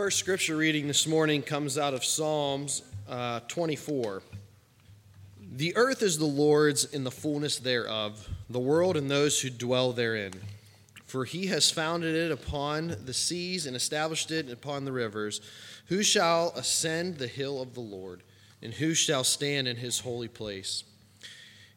first 0.00 0.18
scripture 0.18 0.56
reading 0.56 0.86
this 0.86 1.06
morning 1.06 1.42
comes 1.42 1.76
out 1.76 1.92
of 1.92 2.02
Psalms 2.02 2.80
uh, 3.06 3.38
24. 3.48 4.22
The 5.52 5.76
earth 5.76 6.00
is 6.00 6.16
the 6.16 6.24
Lord's 6.24 6.86
in 6.86 7.04
the 7.04 7.10
fullness 7.10 7.58
thereof, 7.58 8.26
the 8.48 8.58
world 8.58 8.96
and 8.96 9.10
those 9.10 9.42
who 9.42 9.50
dwell 9.50 9.92
therein. 9.92 10.32
For 11.04 11.26
he 11.26 11.48
has 11.48 11.70
founded 11.70 12.16
it 12.16 12.32
upon 12.32 12.96
the 13.04 13.12
seas 13.12 13.66
and 13.66 13.76
established 13.76 14.30
it 14.30 14.50
upon 14.50 14.86
the 14.86 14.92
rivers. 14.92 15.42
Who 15.88 16.02
shall 16.02 16.54
ascend 16.56 17.18
the 17.18 17.26
hill 17.26 17.60
of 17.60 17.74
the 17.74 17.80
Lord, 17.80 18.22
and 18.62 18.72
who 18.72 18.94
shall 18.94 19.22
stand 19.22 19.68
in 19.68 19.76
his 19.76 20.00
holy 20.00 20.28
place? 20.28 20.82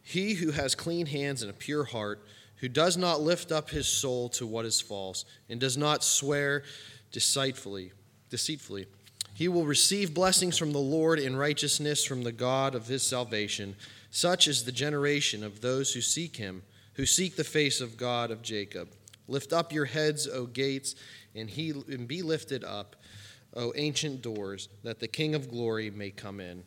He 0.01 0.35
who 0.35 0.51
has 0.51 0.75
clean 0.75 1.07
hands 1.07 1.41
and 1.41 1.51
a 1.51 1.53
pure 1.53 1.83
heart, 1.83 2.25
who 2.61 2.69
does 2.69 2.95
not 2.95 3.19
lift 3.19 3.51
up 3.51 3.69
his 3.69 3.89
soul 3.89 4.29
to 4.29 4.47
what 4.47 4.63
is 4.63 4.79
false, 4.79 5.25
and 5.49 5.59
does 5.59 5.75
not 5.75 6.05
swear 6.05 6.63
deceitfully, 7.11 7.91
deceitfully. 8.33 8.87
He 9.35 9.47
will 9.47 9.63
receive 9.63 10.15
blessings 10.15 10.57
from 10.57 10.71
the 10.71 10.79
Lord 10.79 11.19
and 11.19 11.37
righteousness 11.37 12.03
from 12.03 12.23
the 12.23 12.31
God 12.31 12.73
of 12.73 12.87
his 12.87 13.03
salvation. 13.03 13.75
Such 14.09 14.47
is 14.47 14.63
the 14.63 14.71
generation 14.71 15.43
of 15.43 15.61
those 15.61 15.93
who 15.93 16.01
seek 16.01 16.37
him, 16.37 16.63
who 16.95 17.05
seek 17.05 17.35
the 17.35 17.43
face 17.43 17.79
of 17.79 17.95
God 17.95 18.31
of 18.31 18.41
Jacob. 18.41 18.89
Lift 19.27 19.53
up 19.53 19.71
your 19.71 19.85
heads, 19.85 20.27
O 20.27 20.47
gates, 20.47 20.95
and, 21.35 21.47
he, 21.47 21.69
and 21.69 22.07
be 22.07 22.23
lifted 22.23 22.63
up, 22.63 22.95
O 23.55 23.71
ancient 23.75 24.23
doors, 24.23 24.67
that 24.83 24.99
the 24.99 25.07
King 25.07 25.35
of 25.35 25.51
glory 25.51 25.91
may 25.91 26.09
come 26.09 26.39
in. 26.39 26.63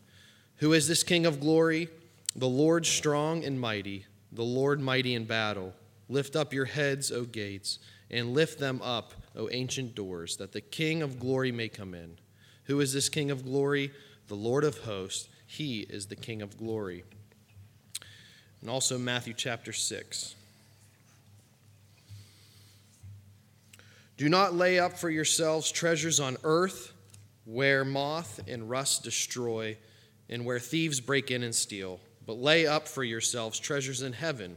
Who 0.58 0.72
is 0.72 0.86
this 0.86 1.02
King 1.02 1.26
of 1.26 1.40
glory? 1.40 1.88
The 2.36 2.46
Lord 2.46 2.86
strong 2.86 3.44
and 3.44 3.60
mighty, 3.60 4.06
the 4.30 4.44
Lord 4.44 4.80
mighty 4.80 5.16
in 5.16 5.24
battle. 5.24 5.74
Lift 6.08 6.36
up 6.36 6.52
your 6.52 6.66
heads, 6.66 7.10
O 7.10 7.24
gates, 7.24 7.80
and 8.08 8.34
lift 8.34 8.60
them 8.60 8.80
up 8.84 9.14
O 9.36 9.48
ancient 9.50 9.94
doors, 9.94 10.36
that 10.36 10.52
the 10.52 10.60
King 10.60 11.02
of 11.02 11.20
glory 11.20 11.52
may 11.52 11.68
come 11.68 11.94
in. 11.94 12.18
Who 12.64 12.80
is 12.80 12.92
this 12.92 13.08
King 13.08 13.30
of 13.30 13.44
glory? 13.44 13.92
The 14.28 14.34
Lord 14.34 14.64
of 14.64 14.78
hosts. 14.78 15.28
He 15.46 15.80
is 15.80 16.06
the 16.06 16.16
King 16.16 16.42
of 16.42 16.58
glory. 16.58 17.04
And 18.60 18.70
also 18.70 18.98
Matthew 18.98 19.34
chapter 19.34 19.72
6. 19.72 20.34
Do 24.16 24.28
not 24.28 24.54
lay 24.54 24.78
up 24.78 24.98
for 24.98 25.10
yourselves 25.10 25.70
treasures 25.70 26.18
on 26.18 26.38
earth, 26.42 26.92
where 27.44 27.84
moth 27.84 28.40
and 28.48 28.68
rust 28.68 29.04
destroy, 29.04 29.76
and 30.30 30.44
where 30.44 30.58
thieves 30.58 31.00
break 31.00 31.30
in 31.30 31.42
and 31.42 31.54
steal, 31.54 32.00
but 32.24 32.38
lay 32.38 32.66
up 32.66 32.88
for 32.88 33.04
yourselves 33.04 33.58
treasures 33.58 34.02
in 34.02 34.14
heaven 34.14 34.56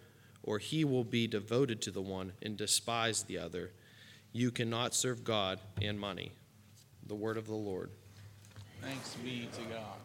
or 0.43 0.59
he 0.59 0.83
will 0.83 1.03
be 1.03 1.27
devoted 1.27 1.81
to 1.81 1.91
the 1.91 2.01
one 2.01 2.33
and 2.41 2.57
despise 2.57 3.23
the 3.23 3.37
other. 3.37 3.71
You 4.33 4.51
cannot 4.51 4.93
serve 4.93 5.23
God 5.23 5.59
and 5.81 5.99
money. 5.99 6.31
The 7.05 7.15
word 7.15 7.37
of 7.37 7.47
the 7.47 7.53
Lord. 7.53 7.89
Thanks 8.81 9.15
be 9.15 9.47
to 9.53 9.61
God. 9.63 9.97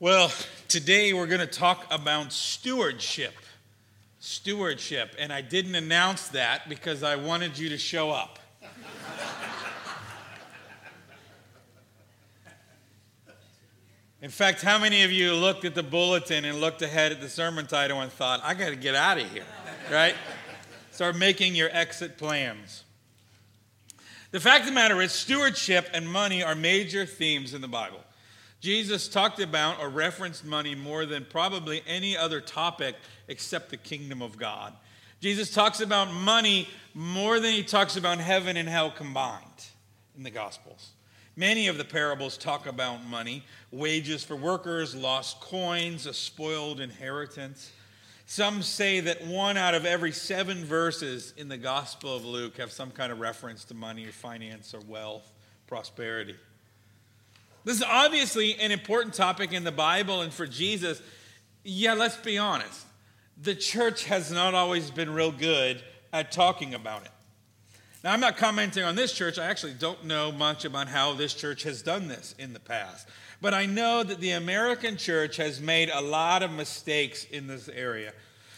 Well, 0.00 0.30
today 0.68 1.14
we're 1.14 1.26
going 1.26 1.40
to 1.40 1.46
talk 1.46 1.86
about 1.90 2.32
stewardship. 2.32 3.34
Stewardship. 4.18 5.14
And 5.18 5.32
I 5.32 5.40
didn't 5.40 5.76
announce 5.76 6.28
that 6.28 6.68
because 6.68 7.02
I 7.02 7.16
wanted 7.16 7.56
you 7.56 7.70
to 7.70 7.78
show 7.78 8.10
up. 8.10 8.38
In 14.24 14.30
fact, 14.30 14.62
how 14.62 14.78
many 14.78 15.02
of 15.02 15.12
you 15.12 15.34
looked 15.34 15.66
at 15.66 15.74
the 15.74 15.82
bulletin 15.82 16.46
and 16.46 16.58
looked 16.58 16.80
ahead 16.80 17.12
at 17.12 17.20
the 17.20 17.28
sermon 17.28 17.66
title 17.66 18.00
and 18.00 18.10
thought, 18.10 18.40
I 18.42 18.54
got 18.54 18.70
to 18.70 18.74
get 18.74 18.94
out 18.94 19.18
of 19.18 19.30
here, 19.30 19.44
right? 19.92 20.14
Start 20.92 21.16
making 21.16 21.54
your 21.54 21.68
exit 21.70 22.16
plans. 22.16 22.84
The 24.30 24.40
fact 24.40 24.60
of 24.60 24.68
the 24.68 24.72
matter 24.72 25.02
is, 25.02 25.12
stewardship 25.12 25.90
and 25.92 26.08
money 26.08 26.42
are 26.42 26.54
major 26.54 27.04
themes 27.04 27.52
in 27.52 27.60
the 27.60 27.68
Bible. 27.68 28.00
Jesus 28.60 29.08
talked 29.08 29.40
about 29.40 29.78
or 29.78 29.90
referenced 29.90 30.42
money 30.42 30.74
more 30.74 31.04
than 31.04 31.26
probably 31.26 31.82
any 31.86 32.16
other 32.16 32.40
topic 32.40 32.96
except 33.28 33.68
the 33.68 33.76
kingdom 33.76 34.22
of 34.22 34.38
God. 34.38 34.72
Jesus 35.20 35.52
talks 35.52 35.82
about 35.82 36.10
money 36.10 36.66
more 36.94 37.40
than 37.40 37.52
he 37.52 37.62
talks 37.62 37.98
about 37.98 38.16
heaven 38.16 38.56
and 38.56 38.70
hell 38.70 38.90
combined 38.90 39.66
in 40.16 40.22
the 40.22 40.30
Gospels. 40.30 40.93
Many 41.36 41.66
of 41.66 41.78
the 41.78 41.84
parables 41.84 42.36
talk 42.36 42.66
about 42.66 43.04
money 43.06 43.42
wages 43.72 44.22
for 44.22 44.36
workers, 44.36 44.94
lost 44.94 45.40
coins, 45.40 46.06
a 46.06 46.14
spoiled 46.14 46.80
inheritance. 46.80 47.72
Some 48.26 48.62
say 48.62 49.00
that 49.00 49.26
one 49.26 49.56
out 49.56 49.74
of 49.74 49.84
every 49.84 50.12
seven 50.12 50.64
verses 50.64 51.34
in 51.36 51.48
the 51.48 51.56
Gospel 51.56 52.14
of 52.14 52.24
Luke 52.24 52.56
have 52.58 52.70
some 52.70 52.92
kind 52.92 53.10
of 53.10 53.18
reference 53.18 53.64
to 53.64 53.74
money 53.74 54.06
or 54.06 54.12
finance 54.12 54.74
or 54.74 54.80
wealth, 54.88 55.30
prosperity. 55.66 56.36
This 57.64 57.78
is 57.78 57.82
obviously 57.82 58.54
an 58.60 58.70
important 58.70 59.14
topic 59.14 59.52
in 59.52 59.64
the 59.64 59.72
Bible, 59.72 60.22
and 60.22 60.32
for 60.32 60.46
Jesus, 60.46 61.02
yeah, 61.64 61.94
let's 61.94 62.16
be 62.16 62.38
honest. 62.38 62.86
The 63.42 63.56
church 63.56 64.04
has 64.04 64.30
not 64.30 64.54
always 64.54 64.90
been 64.90 65.12
real 65.12 65.32
good 65.32 65.82
at 66.12 66.30
talking 66.30 66.74
about 66.74 67.04
it. 67.04 67.10
Now, 68.04 68.12
I'm 68.12 68.20
not 68.20 68.36
commenting 68.36 68.84
on 68.84 68.96
this 68.96 69.14
church. 69.14 69.38
I 69.38 69.46
actually 69.46 69.72
don't 69.72 70.04
know 70.04 70.30
much 70.30 70.66
about 70.66 70.88
how 70.88 71.14
this 71.14 71.32
church 71.32 71.62
has 71.62 71.80
done 71.80 72.06
this 72.06 72.34
in 72.38 72.52
the 72.52 72.60
past. 72.60 73.08
But 73.40 73.54
I 73.54 73.64
know 73.64 74.02
that 74.02 74.20
the 74.20 74.32
American 74.32 74.98
church 74.98 75.38
has 75.38 75.58
made 75.58 75.88
a 75.88 76.02
lot 76.02 76.42
of 76.42 76.52
mistakes 76.52 77.24
in 77.24 77.46
this 77.46 77.66
area. 77.66 78.12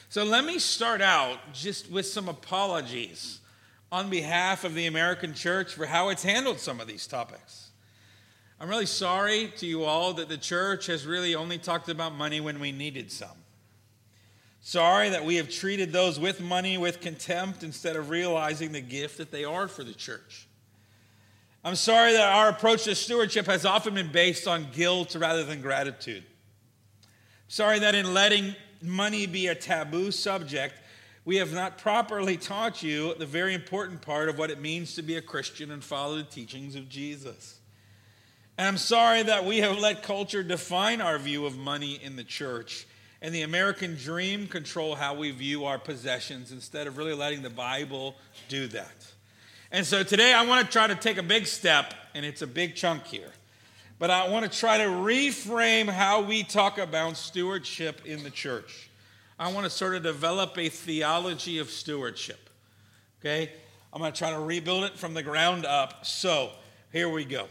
So 0.09 0.25
let 0.25 0.45
me 0.45 0.59
start 0.59 1.01
out 1.01 1.39
just 1.53 1.89
with 1.93 2.07
some 2.07 2.29
apologies 2.29 3.39
on 3.93 4.11
behalf 4.11 4.65
of 4.65 4.75
the 4.75 4.87
American 4.87 5.33
church 5.33 5.75
for 5.75 5.87
how 5.87 6.09
it's 6.09 6.25
handled 6.25 6.59
some 6.59 6.81
of 6.81 6.89
these 6.89 7.07
topics. 7.07 7.71
I'm 8.59 8.69
really 8.69 8.87
sorry 8.87 9.53
to 9.59 9.67
you 9.67 9.85
all 9.85 10.13
that 10.15 10.29
the 10.29 10.39
church 10.39 10.87
has 10.87 11.07
really 11.07 11.37
only 11.37 11.59
talked 11.59 11.89
about 11.89 12.17
money 12.17 12.41
when 12.41 12.59
we 12.59 12.73
needed 12.73 13.13
some. 13.13 13.46
Sorry 14.67 15.11
that 15.11 15.25
we 15.25 15.37
have 15.37 15.49
treated 15.49 15.93
those 15.93 16.19
with 16.19 16.41
money 16.41 16.77
with 16.77 17.01
contempt 17.01 17.63
instead 17.63 17.95
of 17.95 18.11
realizing 18.11 18.73
the 18.73 18.81
gift 18.81 19.19
that 19.19 19.31
they 19.31 19.45
are 19.45 19.69
for 19.69 19.85
the 19.85 19.95
church. 19.95 20.49
I'm 21.63 21.77
sorry 21.77 22.15
that 22.15 22.35
our 22.35 22.49
approach 22.49 22.83
to 22.83 22.97
stewardship 22.97 23.47
has 23.47 23.65
often 23.65 23.95
been 23.95 24.11
based 24.11 24.49
on 24.49 24.67
guilt 24.73 25.15
rather 25.15 25.45
than 25.45 25.63
gratitude. 25.63 26.25
Sorry 27.47 27.79
that 27.79 27.95
in 27.95 28.13
letting 28.13 28.57
money 28.83 29.27
be 29.27 29.47
a 29.47 29.55
taboo 29.55 30.11
subject, 30.11 30.75
we 31.25 31.37
have 31.37 31.53
not 31.53 31.79
properly 31.79 32.37
taught 32.37 32.83
you 32.83 33.15
the 33.15 33.25
very 33.25 33.55
important 33.55 34.03
part 34.03 34.29
of 34.29 34.37
what 34.37 34.51
it 34.51 34.61
means 34.61 34.97
to 34.97 35.03
be 35.03 35.15
a 35.15 35.23
Christian 35.23 35.71
and 35.71 35.85
follow 35.85 36.17
the 36.17 36.25
teachings 36.25 36.75
of 36.75 36.89
Jesus. 36.89 37.61
And 38.59 38.67
I'm 38.67 38.79
sorry 38.79 39.23
that 39.23 39.45
we 39.45 39.59
have 39.59 39.79
let 39.79 40.03
culture 40.03 40.43
define 40.43 41.01
our 41.01 41.19
view 41.19 41.47
of 41.47 41.57
money 41.57 42.01
in 42.03 42.17
the 42.17 42.25
church 42.25 42.89
and 43.23 43.35
the 43.35 43.43
American 43.43 43.97
dream 43.97 44.47
control 44.47 44.95
how 44.95 45.15
we 45.15 45.31
view 45.31 45.65
our 45.65 45.79
possessions 45.79 46.53
instead 46.53 46.87
of 46.87 46.99
really 46.99 47.15
letting 47.15 47.43
the 47.43 47.51
Bible 47.51 48.15
do 48.49 48.67
that. 48.69 49.13
And 49.73 49.87
so 49.87 50.03
today 50.03 50.33
I 50.33 50.47
want 50.47 50.65
to 50.65 50.73
try 50.73 50.87
to 50.87 50.95
take 50.95 51.19
a 51.19 51.23
big 51.23 51.47
step, 51.47 51.95
and 52.15 52.25
it's 52.25 52.43
a 52.43 52.47
big 52.47 52.77
chunk 52.77 53.05
here. 53.07 53.33
But 53.99 54.11
I 54.11 54.29
want 54.29 54.51
to 54.51 54.59
try 54.59 54.79
to 54.79 54.85
reframe 54.85 55.89
how 55.89 56.21
we 56.21 56.43
talk 56.43 56.79
about 56.79 57.17
stewardship 57.17 58.03
in 58.05 58.23
the 58.23 58.31
church. 58.31 58.91
I 59.39 59.53
want 59.53 59.65
to 59.65 59.71
sort 59.71 59.95
of 59.95 60.03
develop 60.03 60.57
a 60.59 60.69
theology 60.69 61.59
of 61.59 61.71
stewardship. 61.71 62.51
Okay? 63.21 63.51
I'm 63.93 64.01
going 64.01 64.13
to 64.13 64.19
try 64.19 64.31
to 64.31 64.39
rebuild 64.39 64.85
it 64.85 64.99
from 64.99 65.15
the 65.15 65.23
ground 65.23 65.65
up. 65.65 66.05
So 66.05 66.51
here 66.93 67.09
we 67.09 67.25
go. 67.25 67.49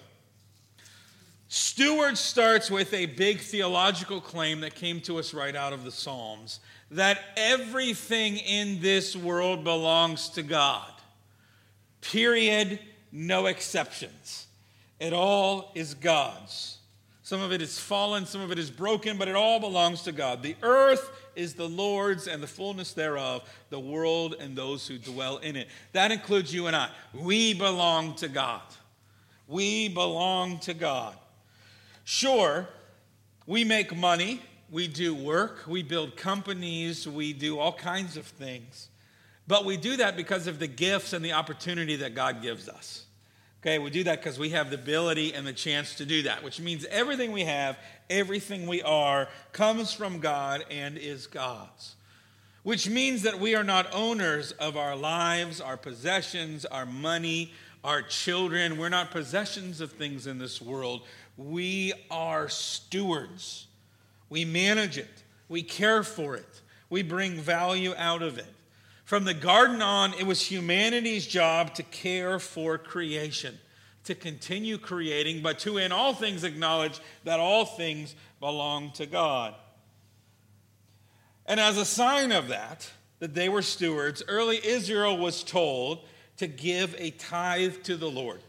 Steward 1.56 2.18
starts 2.18 2.69
with 2.69 2.94
a 2.94 3.06
big 3.06 3.40
theological 3.40 4.19
claim 4.19 4.60
that 4.60 4.75
came 4.75 5.00
to 5.00 5.19
us 5.19 5.34
right 5.34 5.56
out 5.56 5.72
of 5.72 5.86
the 5.86 5.92
Psalms 5.92 6.60
that 6.92 7.18
everything 7.38 8.36
in 8.36 8.81
this 8.81 9.16
world 9.16 9.63
belongs 9.63 10.28
to 10.28 10.44
God. 10.44 10.92
Period, 12.02 12.78
no 13.10 13.46
exceptions. 13.46 14.48
It 15.00 15.13
all 15.13 15.72
is 15.75 15.94
God's. 15.94 16.80
Some 17.24 17.40
of 17.40 17.54
it 17.54 17.62
is 17.62 17.80
fallen, 17.80 18.25
some 18.25 18.42
of 18.42 18.51
it 18.51 18.60
is 18.60 18.69
broken, 18.69 19.18
but 19.18 19.30
it 19.30 19.36
all 19.36 19.62
belongs 19.62 20.01
to 20.01 20.12
God. 20.12 20.44
The 20.44 20.58
earth 20.62 21.10
is 21.38 21.54
the 21.54 21.69
Lord's 21.69 22.28
and 22.28 22.44
the 22.44 22.48
fullness 22.48 22.92
thereof, 22.92 23.50
the 23.69 23.80
world 23.80 24.36
and 24.42 24.58
those 24.58 24.90
who 24.90 24.98
dwell 24.98 25.38
in 25.38 25.56
it. 25.56 25.69
That 25.94 26.12
includes 26.12 26.54
you 26.54 26.68
and 26.68 26.75
I. 26.75 26.90
We 27.13 27.54
belong 27.54 28.16
to 28.16 28.28
God. 28.28 28.62
We 29.48 29.88
belong 29.88 30.60
to 30.60 30.74
God. 30.74 31.16
Sure, 32.06 32.68
we 33.48 33.63
make 33.63 33.96
money, 33.96 34.40
we 34.69 34.88
do 34.88 35.16
work, 35.16 35.63
we 35.68 35.81
build 35.81 36.16
companies, 36.16 37.07
we 37.07 37.34
do 37.34 37.57
all 37.57 37.74
kinds 37.74 38.16
of 38.16 38.25
things. 38.25 38.90
But 39.48 39.66
we 39.66 39.75
do 39.75 39.98
that 39.98 40.16
because 40.16 40.46
of 40.46 40.60
the 40.60 40.68
gifts 40.68 41.13
and 41.13 41.25
the 41.25 41.34
opportunity 41.34 41.98
that 41.98 42.13
God 42.13 42.44
gives 42.44 42.69
us. 42.69 43.06
Okay, 43.62 43.80
we 43.80 43.90
do 43.90 44.04
that 44.04 44.19
because 44.19 44.38
we 44.38 44.52
have 44.52 44.69
the 44.69 44.75
ability 44.75 45.34
and 45.34 45.48
the 45.48 45.54
chance 45.54 45.96
to 45.96 46.06
do 46.06 46.22
that, 46.24 46.44
which 46.44 46.60
means 46.60 46.86
everything 46.86 47.31
we 47.31 47.46
have, 47.46 47.75
everything 48.08 48.68
we 48.68 48.84
are, 48.84 49.28
comes 49.51 49.92
from 49.92 50.19
God 50.19 50.63
and 50.69 51.00
is 51.00 51.25
God's. 51.25 51.96
Which 52.62 52.88
means 52.88 53.24
that 53.24 53.40
we 53.40 53.56
are 53.56 53.63
not 53.63 53.92
owners 53.92 54.51
of 54.54 54.78
our 54.78 54.96
lives, 54.96 55.60
our 55.60 55.78
possessions, 55.78 56.66
our 56.66 56.86
money, 56.86 57.51
our 57.84 58.01
children. 58.01 58.78
We're 58.78 58.90
not 58.90 59.12
possessions 59.12 59.81
of 59.81 59.92
things 59.92 60.28
in 60.28 60.40
this 60.40 60.62
world. 60.62 61.01
We 61.38 61.94
are 62.10 62.50
stewards. 62.50 63.68
We 64.30 64.44
manage 64.44 64.98
it, 64.98 65.24
we 65.48 65.64
care 65.64 66.04
for 66.04 66.36
it, 66.36 66.62
we 66.90 67.04
bring 67.04 67.38
value 67.38 67.94
out 67.96 68.22
of 68.22 68.38
it. 68.38 68.52
From 69.04 69.24
the 69.24 69.36
garden 69.36 69.82
on, 69.84 70.14
it 70.16 70.26
was 70.26 70.42
humanity's 70.42 71.28
job 71.28 71.76
to 71.76 71.84
care 71.84 72.40
for 72.40 72.80
creation, 72.80 73.60
to 74.06 74.16
continue 74.16 74.80
creating, 74.80 75.44
but 75.44 75.60
to 75.60 75.78
in 75.78 75.92
all 75.92 76.14
things 76.14 76.44
acknowledge 76.44 77.00
that 77.24 77.40
all 77.40 77.66
things 77.66 78.16
belong 78.40 78.92
to 78.94 79.06
God. 79.06 79.54
And 81.46 81.60
as 81.60 81.78
a 81.78 81.86
sign 81.86 82.32
of 82.32 82.48
that, 82.48 82.90
that 83.20 83.36
they 83.36 83.48
were 83.48 83.62
stewards, 83.62 84.24
early 84.28 84.60
Israel 84.66 85.18
was 85.18 85.44
told 85.44 86.00
to 86.38 86.48
give 86.48 86.96
a 86.98 87.12
tithe 87.12 87.84
to 87.84 87.96
the 87.96 88.10
Lord. 88.10 88.42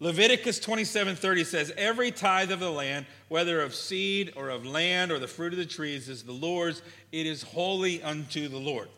Leviticus 0.00 0.60
27:30 0.60 1.44
says, 1.44 1.72
"Every 1.76 2.12
tithe 2.12 2.52
of 2.52 2.60
the 2.60 2.70
land, 2.70 3.06
whether 3.28 3.60
of 3.60 3.74
seed 3.74 4.32
or 4.36 4.48
of 4.48 4.64
land 4.64 5.10
or 5.10 5.18
the 5.18 5.26
fruit 5.26 5.52
of 5.52 5.58
the 5.58 5.66
trees, 5.66 6.08
is 6.08 6.22
the 6.22 6.32
Lord's. 6.32 6.82
It 7.10 7.26
is 7.26 7.42
holy 7.42 8.02
unto 8.02 8.48
the 8.48 8.58
Lord." 8.58 8.88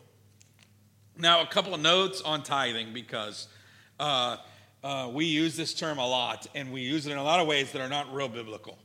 Now, 1.16 1.40
a 1.40 1.46
couple 1.46 1.74
of 1.74 1.80
notes 1.80 2.20
on 2.20 2.42
tithing 2.42 2.92
because 2.92 3.48
uh, 3.98 4.38
uh, 4.82 5.10
we 5.12 5.26
use 5.26 5.56
this 5.56 5.74
term 5.74 5.98
a 5.98 6.06
lot 6.06 6.46
and 6.54 6.72
we 6.72 6.80
use 6.80 7.06
it 7.06 7.12
in 7.12 7.18
a 7.18 7.22
lot 7.22 7.40
of 7.40 7.46
ways 7.46 7.72
that 7.72 7.82
are 7.82 7.88
not 7.88 8.12
real 8.12 8.28
biblical. 8.28 8.78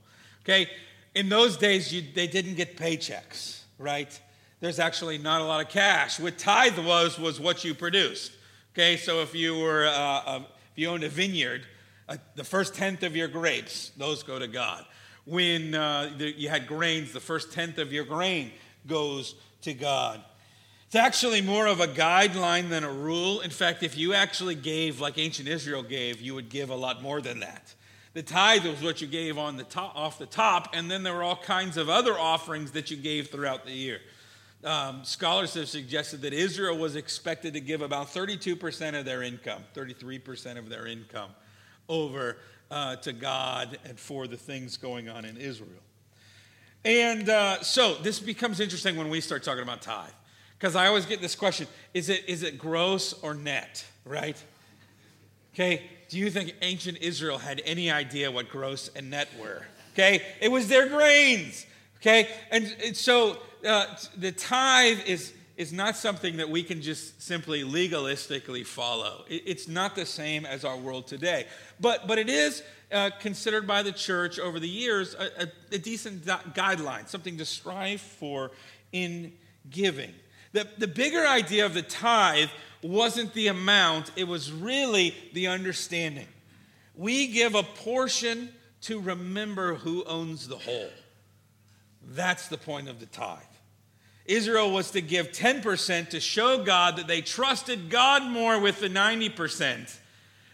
Okay? 0.44 0.70
In 1.14 1.30
those 1.30 1.56
days, 1.56 1.94
you, 1.94 2.04
they 2.14 2.28
didn't 2.28 2.56
get 2.56 2.76
paychecks, 2.76 3.62
right? 3.78 4.20
There's 4.60 4.80
actually 4.80 5.18
not 5.18 5.42
a 5.42 5.46
lot 5.46 5.62
of 5.62 5.70
cash. 5.70 6.20
What 6.20 6.38
tithe 6.38 6.78
was, 6.80 7.18
was 7.18 7.40
what 7.40 7.64
you 7.64 7.74
produced. 7.74 8.34
Okay? 8.74 8.98
So 8.98 9.22
if 9.22 9.34
you 9.34 9.58
were, 9.58 9.88
uh, 9.88 10.40
if 10.40 10.44
you 10.76 10.90
owned 10.90 11.06
a 11.06 11.10
vineyard, 11.10 11.66
uh, 12.08 12.18
the 12.36 12.44
first 12.44 12.76
tenth 12.76 13.04
of 13.04 13.16
your 13.16 13.28
grapes, 13.28 13.92
those 13.98 14.24
go 14.24 14.38
to 14.38 14.48
God. 14.48 14.86
When 15.26 15.74
uh, 15.74 16.14
the, 16.18 16.32
you 16.32 16.50
had 16.50 16.68
grains, 16.68 17.14
the 17.14 17.20
first 17.20 17.52
tenth 17.52 17.78
of 17.78 17.92
your 17.92 18.06
grain 18.06 18.52
goes 18.86 19.36
to 19.62 19.74
God. 19.74 20.22
It's 20.86 20.96
actually 20.96 21.42
more 21.42 21.66
of 21.66 21.80
a 21.80 21.88
guideline 21.88 22.70
than 22.70 22.84
a 22.84 22.92
rule. 22.92 23.42
In 23.42 23.50
fact, 23.50 23.82
if 23.82 23.98
you 23.98 24.14
actually 24.14 24.56
gave 24.56 25.02
like 25.02 25.18
ancient 25.18 25.48
Israel 25.48 25.82
gave, 25.82 26.22
you 26.22 26.36
would 26.36 26.50
give 26.50 26.70
a 26.70 26.76
lot 26.76 27.02
more 27.02 27.22
than 27.22 27.40
that. 27.40 27.74
The 28.14 28.24
tithe 28.24 28.66
was 28.66 28.82
what 28.82 29.02
you 29.02 29.08
gave 29.08 29.38
on 29.38 29.58
the 29.58 29.66
top, 29.66 29.94
off 29.94 30.18
the 30.18 30.26
top, 30.26 30.70
and 30.74 30.90
then 30.90 31.04
there 31.04 31.14
were 31.14 31.24
all 31.24 31.36
kinds 31.36 31.76
of 31.76 31.90
other 31.90 32.18
offerings 32.18 32.72
that 32.72 32.90
you 32.90 32.96
gave 32.96 33.30
throughout 33.30 33.66
the 33.66 33.74
year. 33.74 34.00
Um, 34.64 35.04
scholars 35.04 35.54
have 35.56 35.68
suggested 35.68 36.22
that 36.22 36.32
Israel 36.32 36.78
was 36.78 36.96
expected 36.96 37.54
to 37.56 37.60
give 37.60 37.82
about 37.82 38.08
32% 38.08 38.98
of 38.98 39.04
their 39.04 39.22
income, 39.22 39.64
33% 39.76 40.58
of 40.58 40.70
their 40.70 40.88
income, 40.88 41.32
over 41.90 42.38
uh, 42.72 42.96
to 42.98 43.14
God 43.14 43.78
and 43.86 44.00
for 44.00 44.28
the 44.28 44.38
things 44.38 44.78
going 44.78 45.10
on 45.10 45.26
in 45.26 45.38
Israel. 45.38 45.70
And 46.84 47.30
uh, 47.30 47.62
so 47.64 47.96
this 47.96 48.20
becomes 48.20 48.60
interesting 48.60 48.96
when 48.96 49.10
we 49.10 49.22
start 49.22 49.44
talking 49.44 49.64
about 49.64 49.82
tithe. 49.82 50.10
Because 50.58 50.76
I 50.76 50.88
always 50.88 51.06
get 51.06 51.22
this 51.22 51.36
question 51.36 51.68
is 51.94 52.10
it, 52.10 52.24
is 52.28 52.44
it 52.44 52.58
gross 52.58 53.14
or 53.22 53.34
net, 53.34 53.86
right? 54.06 54.42
Okay, 55.54 55.84
do 56.10 56.18
you 56.18 56.30
think 56.30 56.54
ancient 56.62 56.98
Israel 57.00 57.38
had 57.38 57.62
any 57.66 57.90
idea 57.90 58.32
what 58.32 58.50
gross 58.50 58.90
and 58.96 59.10
net 59.10 59.30
were? 59.40 59.66
Okay, 59.94 60.22
it 60.42 60.52
was 60.52 60.68
their 60.68 60.88
grains. 60.90 61.66
Okay, 61.98 62.30
and, 62.52 62.76
and 62.86 62.96
so 62.96 63.38
uh, 63.68 63.86
the 64.18 64.32
tithe 64.32 65.00
is, 65.08 65.34
is 65.58 65.72
not 65.72 65.96
something 65.96 66.38
that 66.38 66.50
we 66.50 66.64
can 66.64 66.82
just 66.82 67.22
simply 67.22 67.64
legalistically 67.64 68.66
follow. 68.66 69.24
It's 69.30 69.68
not 69.68 69.96
the 69.96 70.06
same 70.06 70.46
as 70.46 70.66
our 70.66 70.78
world 70.78 71.08
today. 71.08 71.46
But, 71.80 72.08
but 72.08 72.18
it 72.18 72.30
is 72.30 72.62
uh, 72.92 73.12
considered 73.20 73.66
by 73.66 73.82
the 73.82 73.92
church 73.92 74.38
over 74.38 74.60
the 74.60 74.68
years 74.68 75.16
a, 75.16 75.44
a, 75.44 75.76
a 75.76 75.78
decent 75.78 76.26
guideline, 76.26 77.08
something 77.08 77.38
to 77.38 77.46
strive 77.46 78.02
for 78.02 78.52
in 78.92 79.34
giving. 79.70 80.14
The, 80.52 80.68
the 80.78 80.88
bigger 80.88 81.26
idea 81.26 81.66
of 81.66 81.74
the 81.74 81.82
tithe 81.82 82.50
wasn't 82.82 83.34
the 83.34 83.48
amount, 83.48 84.12
it 84.16 84.26
was 84.26 84.52
really 84.52 85.16
the 85.34 85.48
understanding. 85.48 86.28
We 86.96 87.28
give 87.28 87.56
a 87.56 87.64
portion 87.64 88.50
to 88.82 89.00
remember 89.00 89.76
who 89.76 90.04
owns 90.04 90.48
the 90.48 90.58
whole. 90.58 90.90
That's 92.10 92.48
the 92.48 92.58
point 92.58 92.88
of 92.88 93.00
the 93.00 93.08
tithe. 93.08 93.42
Israel 94.26 94.72
was 94.72 94.92
to 94.92 95.02
give 95.02 95.32
10% 95.32 96.10
to 96.10 96.20
show 96.20 96.64
God 96.64 96.98
that 96.98 97.08
they 97.08 97.22
trusted 97.22 97.90
God 97.90 98.24
more 98.24 98.60
with 98.60 98.80
the 98.80 98.90
90% 98.90 99.98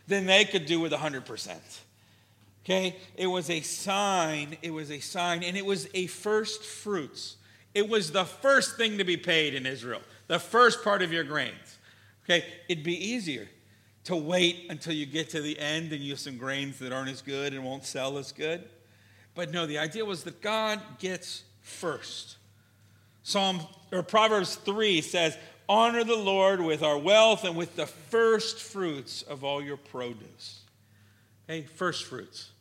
than 0.08 0.26
they 0.26 0.46
could 0.46 0.66
do 0.66 0.80
with 0.80 0.92
100%. 0.92 1.56
Okay? 2.66 2.98
It 3.16 3.28
was 3.28 3.50
a 3.50 3.62
sign, 3.62 4.58
it 4.62 4.72
was 4.72 4.92
a 4.92 5.00
sign, 5.00 5.44
and 5.44 5.58
it 5.58 5.66
was 5.66 5.88
a 5.94 6.08
first 6.08 6.64
fruits. 6.64 7.38
It 7.74 7.88
was 7.88 8.12
the 8.12 8.26
first 8.26 8.76
thing 8.76 8.98
to 8.98 9.04
be 9.04 9.18
paid 9.18 9.56
in 9.56 9.66
Israel, 9.66 10.02
the 10.28 10.40
first 10.40 10.84
part 10.84 11.02
of 11.02 11.14
your 11.14 11.24
grains. 11.24 11.80
Okay, 12.26 12.46
it'd 12.68 12.84
be 12.84 13.08
easier 13.12 13.48
to 14.04 14.16
wait 14.16 14.68
until 14.70 14.94
you 14.94 15.06
get 15.06 15.30
to 15.30 15.42
the 15.42 15.58
end 15.60 15.92
and 15.92 16.02
you 16.02 16.12
have 16.12 16.20
some 16.20 16.38
grains 16.38 16.80
that 16.80 16.92
aren't 16.92 17.10
as 17.10 17.22
good 17.22 17.54
and 17.54 17.64
won't 17.64 17.86
sell 17.86 18.18
as 18.18 18.32
good. 18.32 18.68
But 19.34 19.52
no, 19.52 19.66
the 19.66 19.78
idea 19.78 20.04
was 20.06 20.24
that 20.24 20.42
God 20.42 20.82
gets 21.00 21.44
first. 21.62 22.38
Psalm 23.24 23.62
or 23.92 24.04
Proverbs 24.04 24.56
3 24.56 25.02
says, 25.02 25.38
Honor 25.70 26.04
the 26.04 26.16
Lord 26.16 26.62
with 26.62 26.84
our 26.84 26.98
wealth 26.98 27.44
and 27.44 27.56
with 27.56 27.76
the 27.76 27.86
first 27.86 28.60
fruits 28.60 29.22
of 29.22 29.44
all 29.44 29.62
your 29.62 29.78
produce. 29.78 30.62
Okay, 31.50 31.62
first 31.62 32.06
fruits. 32.06 32.52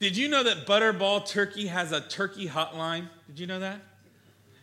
Did 0.00 0.16
you 0.16 0.28
know 0.28 0.42
that 0.42 0.66
Butterball 0.66 1.24
Turkey 1.26 1.68
has 1.68 1.92
a 1.92 2.00
turkey 2.00 2.48
hotline? 2.48 3.08
Did 3.28 3.38
you 3.38 3.46
know 3.46 3.60
that? 3.60 3.80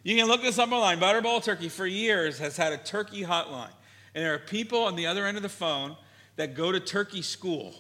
You 0.04 0.18
can 0.18 0.28
look 0.28 0.42
this 0.42 0.60
up 0.60 0.72
online. 0.72 1.00
Butterball 1.00 1.44
Turkey 1.44 1.70
for 1.70 1.86
years 1.86 2.40
has 2.40 2.58
had 2.58 2.74
a 2.74 2.78
turkey 2.78 3.24
hotline. 3.24 3.72
And 4.14 4.26
there 4.26 4.34
are 4.34 4.40
people 4.40 4.84
on 4.84 4.96
the 4.96 5.08
other 5.08 5.26
end 5.26 5.38
of 5.38 5.44
the 5.44 5.50
phone 5.50 5.96
that 6.36 6.56
go 6.56 6.72
to 6.72 6.80
turkey 6.80 7.22
school 7.22 7.74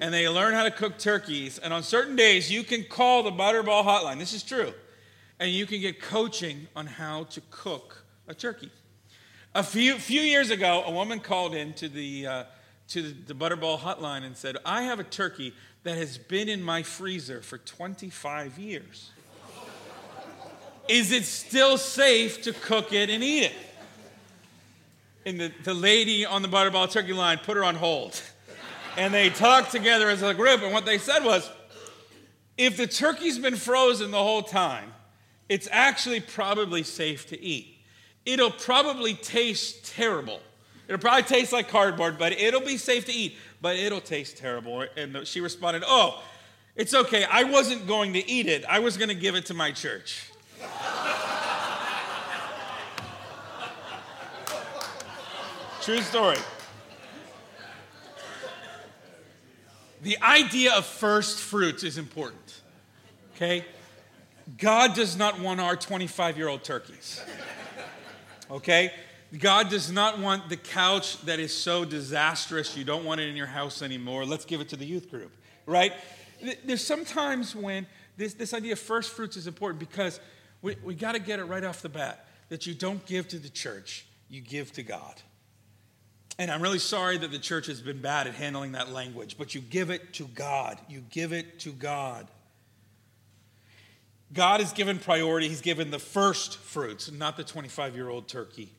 and 0.00 0.12
they 0.12 0.28
learn 0.28 0.54
how 0.54 0.64
to 0.64 0.70
cook 0.70 0.98
turkeys. 0.98 1.58
And 1.58 1.72
on 1.72 1.82
certain 1.82 2.16
days, 2.16 2.50
you 2.50 2.64
can 2.64 2.84
call 2.84 3.22
the 3.22 3.30
Butterball 3.30 3.84
hotline. 3.84 4.18
This 4.18 4.32
is 4.32 4.42
true. 4.42 4.72
And 5.42 5.50
you 5.50 5.66
can 5.66 5.80
get 5.80 6.00
coaching 6.00 6.68
on 6.76 6.86
how 6.86 7.24
to 7.24 7.42
cook 7.50 8.04
a 8.28 8.32
turkey. 8.32 8.70
A 9.56 9.64
few, 9.64 9.98
few 9.98 10.20
years 10.20 10.50
ago, 10.50 10.84
a 10.86 10.92
woman 10.92 11.18
called 11.18 11.52
in 11.56 11.72
to 11.72 11.88
the, 11.88 12.26
uh, 12.28 12.44
to 12.90 13.02
the 13.02 13.34
Butterball 13.34 13.80
hotline 13.80 14.22
and 14.22 14.36
said, 14.36 14.56
I 14.64 14.82
have 14.82 15.00
a 15.00 15.04
turkey 15.04 15.52
that 15.82 15.96
has 15.96 16.16
been 16.16 16.48
in 16.48 16.62
my 16.62 16.84
freezer 16.84 17.42
for 17.42 17.58
25 17.58 18.56
years. 18.56 19.10
Is 20.86 21.10
it 21.10 21.24
still 21.24 21.76
safe 21.76 22.42
to 22.42 22.52
cook 22.52 22.92
it 22.92 23.10
and 23.10 23.24
eat 23.24 23.46
it? 23.46 23.54
And 25.26 25.40
the, 25.40 25.52
the 25.64 25.74
lady 25.74 26.24
on 26.24 26.42
the 26.42 26.48
Butterball 26.48 26.88
turkey 26.88 27.14
line 27.14 27.38
put 27.38 27.56
her 27.56 27.64
on 27.64 27.74
hold. 27.74 28.22
And 28.96 29.12
they 29.12 29.28
talked 29.28 29.72
together 29.72 30.08
as 30.08 30.22
a 30.22 30.34
group, 30.34 30.62
and 30.62 30.72
what 30.72 30.84
they 30.84 30.98
said 30.98 31.24
was 31.24 31.50
if 32.56 32.76
the 32.76 32.86
turkey's 32.86 33.40
been 33.40 33.56
frozen 33.56 34.12
the 34.12 34.22
whole 34.22 34.42
time, 34.42 34.92
it's 35.48 35.68
actually 35.70 36.20
probably 36.20 36.82
safe 36.82 37.28
to 37.28 37.40
eat. 37.40 37.78
It'll 38.24 38.50
probably 38.50 39.14
taste 39.14 39.94
terrible. 39.94 40.40
It'll 40.88 41.00
probably 41.00 41.22
taste 41.22 41.52
like 41.52 41.68
cardboard, 41.68 42.18
but 42.18 42.32
it'll 42.32 42.60
be 42.60 42.76
safe 42.76 43.04
to 43.06 43.12
eat, 43.12 43.36
but 43.60 43.76
it'll 43.76 44.00
taste 44.00 44.36
terrible. 44.36 44.86
And 44.96 45.26
she 45.26 45.40
responded, 45.40 45.82
Oh, 45.86 46.22
it's 46.76 46.94
okay. 46.94 47.24
I 47.24 47.44
wasn't 47.44 47.86
going 47.86 48.12
to 48.14 48.28
eat 48.30 48.46
it, 48.46 48.64
I 48.66 48.78
was 48.78 48.96
going 48.96 49.08
to 49.08 49.14
give 49.14 49.34
it 49.34 49.46
to 49.46 49.54
my 49.54 49.72
church. 49.72 50.30
True 55.82 56.00
story. 56.00 56.38
The 60.02 60.18
idea 60.20 60.74
of 60.74 60.84
first 60.84 61.38
fruits 61.38 61.84
is 61.84 61.98
important. 61.98 62.60
Okay? 63.34 63.64
God 64.58 64.94
does 64.94 65.16
not 65.16 65.40
want 65.40 65.60
our 65.60 65.76
25 65.76 66.36
year 66.36 66.48
old 66.48 66.64
turkeys. 66.64 67.22
Okay? 68.50 68.92
God 69.38 69.70
does 69.70 69.90
not 69.90 70.18
want 70.18 70.48
the 70.48 70.56
couch 70.56 71.20
that 71.22 71.40
is 71.40 71.54
so 71.56 71.84
disastrous 71.84 72.76
you 72.76 72.84
don't 72.84 73.04
want 73.04 73.20
it 73.20 73.28
in 73.28 73.36
your 73.36 73.46
house 73.46 73.80
anymore. 73.80 74.26
Let's 74.26 74.44
give 74.44 74.60
it 74.60 74.68
to 74.70 74.76
the 74.76 74.84
youth 74.84 75.10
group, 75.10 75.34
right? 75.64 75.92
There's 76.64 76.84
sometimes 76.84 77.56
when 77.56 77.86
this, 78.16 78.34
this 78.34 78.52
idea 78.52 78.72
of 78.72 78.78
first 78.78 79.12
fruits 79.12 79.36
is 79.36 79.46
important 79.46 79.80
because 79.80 80.20
we, 80.60 80.76
we 80.84 80.94
got 80.94 81.12
to 81.12 81.18
get 81.18 81.38
it 81.38 81.44
right 81.44 81.64
off 81.64 81.80
the 81.80 81.88
bat 81.88 82.26
that 82.50 82.66
you 82.66 82.74
don't 82.74 83.04
give 83.06 83.26
to 83.28 83.38
the 83.38 83.48
church, 83.48 84.04
you 84.28 84.42
give 84.42 84.70
to 84.72 84.82
God. 84.82 85.14
And 86.38 86.50
I'm 86.50 86.60
really 86.60 86.78
sorry 86.78 87.16
that 87.18 87.30
the 87.30 87.38
church 87.38 87.66
has 87.66 87.80
been 87.80 88.02
bad 88.02 88.26
at 88.26 88.34
handling 88.34 88.72
that 88.72 88.90
language, 88.90 89.36
but 89.38 89.54
you 89.54 89.60
give 89.60 89.90
it 89.90 90.12
to 90.14 90.24
God. 90.24 90.78
You 90.88 91.02
give 91.10 91.32
it 91.32 91.58
to 91.60 91.72
God. 91.72 92.26
God 94.32 94.60
has 94.60 94.72
given 94.72 94.98
priority, 94.98 95.48
He's 95.48 95.60
given 95.60 95.90
the 95.90 95.98
first 95.98 96.58
fruits, 96.58 97.10
not 97.10 97.36
the 97.36 97.44
25 97.44 97.94
year 97.94 98.08
old 98.08 98.28
turkey. 98.28 98.70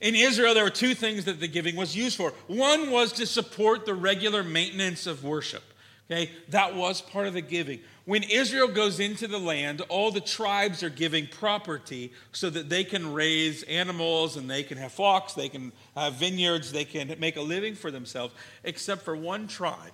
In 0.00 0.14
Israel, 0.14 0.54
there 0.54 0.64
were 0.64 0.70
two 0.70 0.94
things 0.94 1.24
that 1.24 1.40
the 1.40 1.48
giving 1.48 1.76
was 1.76 1.96
used 1.96 2.16
for. 2.16 2.32
One 2.46 2.90
was 2.90 3.12
to 3.14 3.26
support 3.26 3.84
the 3.84 3.94
regular 3.94 4.42
maintenance 4.42 5.06
of 5.06 5.24
worship. 5.24 5.62
Okay, 6.10 6.30
that 6.48 6.74
was 6.74 7.02
part 7.02 7.26
of 7.26 7.34
the 7.34 7.42
giving. 7.42 7.80
When 8.06 8.22
Israel 8.22 8.68
goes 8.68 8.98
into 8.98 9.28
the 9.28 9.38
land, 9.38 9.82
all 9.90 10.10
the 10.10 10.22
tribes 10.22 10.82
are 10.82 10.88
giving 10.88 11.26
property 11.26 12.14
so 12.32 12.48
that 12.48 12.70
they 12.70 12.82
can 12.82 13.12
raise 13.12 13.62
animals 13.64 14.38
and 14.38 14.48
they 14.48 14.62
can 14.62 14.78
have 14.78 14.92
flocks, 14.92 15.34
they 15.34 15.50
can 15.50 15.70
have 15.94 16.14
vineyards, 16.14 16.72
they 16.72 16.86
can 16.86 17.14
make 17.18 17.36
a 17.36 17.42
living 17.42 17.74
for 17.74 17.90
themselves, 17.90 18.32
except 18.64 19.02
for 19.02 19.14
one 19.14 19.46
tribe, 19.46 19.92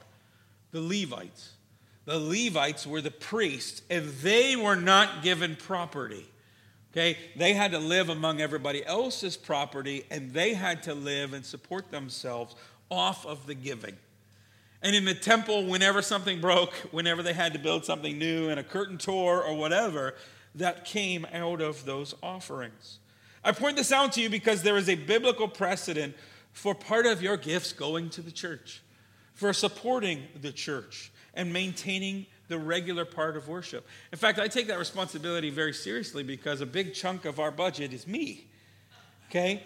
the 0.70 0.80
Levites. 0.80 1.53
The 2.04 2.18
Levites 2.18 2.86
were 2.86 3.00
the 3.00 3.10
priests, 3.10 3.82
and 3.88 4.08
they 4.22 4.56
were 4.56 4.76
not 4.76 5.22
given 5.22 5.56
property. 5.56 6.26
Okay, 6.92 7.18
they 7.34 7.54
had 7.54 7.72
to 7.72 7.78
live 7.78 8.08
among 8.08 8.40
everybody 8.40 8.84
else's 8.86 9.36
property, 9.36 10.04
and 10.10 10.32
they 10.32 10.54
had 10.54 10.82
to 10.84 10.94
live 10.94 11.32
and 11.32 11.44
support 11.44 11.90
themselves 11.90 12.54
off 12.88 13.26
of 13.26 13.46
the 13.46 13.54
giving. 13.54 13.96
And 14.80 14.94
in 14.94 15.04
the 15.04 15.14
temple, 15.14 15.64
whenever 15.64 16.02
something 16.02 16.40
broke, 16.40 16.72
whenever 16.92 17.22
they 17.22 17.32
had 17.32 17.52
to 17.54 17.58
build 17.58 17.84
something 17.84 18.18
new, 18.18 18.48
and 18.48 18.60
a 18.60 18.62
curtain 18.62 18.98
tore 18.98 19.42
or 19.42 19.54
whatever, 19.54 20.14
that 20.54 20.84
came 20.84 21.26
out 21.32 21.60
of 21.60 21.84
those 21.84 22.14
offerings. 22.22 22.98
I 23.42 23.52
point 23.52 23.76
this 23.76 23.90
out 23.90 24.12
to 24.12 24.20
you 24.20 24.30
because 24.30 24.62
there 24.62 24.76
is 24.76 24.88
a 24.88 24.94
biblical 24.94 25.48
precedent 25.48 26.14
for 26.52 26.74
part 26.74 27.06
of 27.06 27.22
your 27.22 27.36
gifts 27.36 27.72
going 27.72 28.08
to 28.10 28.22
the 28.22 28.30
church, 28.30 28.82
for 29.32 29.52
supporting 29.52 30.22
the 30.40 30.52
church 30.52 31.10
and 31.34 31.52
maintaining 31.52 32.26
the 32.48 32.58
regular 32.58 33.04
part 33.04 33.36
of 33.36 33.48
worship. 33.48 33.86
In 34.12 34.18
fact, 34.18 34.38
I 34.38 34.48
take 34.48 34.66
that 34.68 34.78
responsibility 34.78 35.50
very 35.50 35.72
seriously 35.72 36.22
because 36.22 36.60
a 36.60 36.66
big 36.66 36.94
chunk 36.94 37.24
of 37.24 37.40
our 37.40 37.50
budget 37.50 37.92
is 37.92 38.06
me. 38.06 38.46
Okay? 39.30 39.62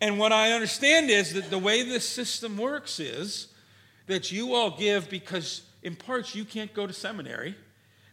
And 0.00 0.18
what 0.18 0.32
I 0.32 0.52
understand 0.52 1.10
is 1.10 1.32
that 1.34 1.50
the 1.50 1.58
way 1.58 1.82
this 1.82 2.08
system 2.08 2.56
works 2.56 3.00
is 3.00 3.48
that 4.06 4.32
you 4.32 4.54
all 4.54 4.70
give 4.70 5.08
because, 5.10 5.62
in 5.82 5.96
parts, 5.96 6.34
you 6.34 6.44
can't 6.44 6.72
go 6.72 6.86
to 6.86 6.92
seminary 6.92 7.56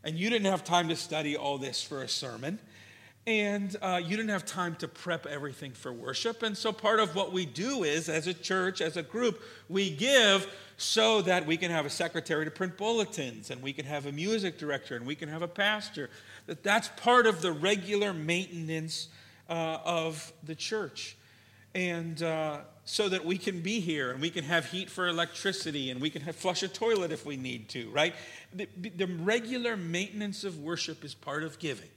and 0.03 0.17
you 0.17 0.29
didn't 0.29 0.47
have 0.47 0.63
time 0.63 0.89
to 0.89 0.95
study 0.95 1.35
all 1.35 1.57
this 1.57 1.81
for 1.81 2.01
a 2.03 2.07
sermon 2.07 2.59
and 3.27 3.75
uh, 3.81 3.99
you 4.03 4.15
didn't 4.15 4.29
have 4.29 4.45
time 4.45 4.75
to 4.75 4.87
prep 4.87 5.25
everything 5.25 5.71
for 5.71 5.91
worship. 5.91 6.43
And 6.43 6.55
so, 6.55 6.71
part 6.71 6.99
of 6.99 7.15
what 7.15 7.33
we 7.33 7.45
do 7.45 7.83
is, 7.83 8.07
as 8.07 8.27
a 8.27 8.33
church, 8.33 8.81
as 8.81 8.97
a 8.97 9.03
group, 9.03 9.41
we 9.67 9.89
give 9.89 10.47
so 10.77 11.21
that 11.23 11.45
we 11.45 11.57
can 11.57 11.71
have 11.71 11.85
a 11.85 11.89
secretary 11.89 12.45
to 12.45 12.51
print 12.51 12.77
bulletins, 12.77 13.49
and 13.49 13.61
we 13.63 13.73
can 13.73 13.85
have 13.85 14.05
a 14.05 14.11
music 14.11 14.57
director, 14.57 14.95
and 14.95 15.05
we 15.05 15.15
can 15.15 15.29
have 15.29 15.41
a 15.41 15.47
pastor. 15.47 16.09
That 16.45 16.61
that's 16.61 16.89
part 16.89 17.25
of 17.25 17.41
the 17.41 17.51
regular 17.51 18.13
maintenance 18.13 19.07
uh, 19.49 19.79
of 19.83 20.31
the 20.43 20.53
church, 20.53 21.17
and 21.73 22.21
uh, 22.21 22.59
so 22.83 23.09
that 23.09 23.25
we 23.25 23.39
can 23.39 23.61
be 23.61 23.79
here, 23.79 24.11
and 24.11 24.21
we 24.21 24.29
can 24.29 24.43
have 24.43 24.67
heat 24.67 24.87
for 24.87 25.07
electricity, 25.07 25.89
and 25.89 25.99
we 25.99 26.11
can 26.11 26.21
have, 26.21 26.35
flush 26.35 26.61
a 26.61 26.67
toilet 26.67 27.11
if 27.11 27.25
we 27.25 27.37
need 27.37 27.69
to. 27.69 27.89
Right? 27.89 28.13
The, 28.53 28.67
the 28.95 29.07
regular 29.07 29.75
maintenance 29.75 30.43
of 30.43 30.59
worship 30.59 31.03
is 31.03 31.15
part 31.15 31.43
of 31.43 31.57
giving 31.57 31.89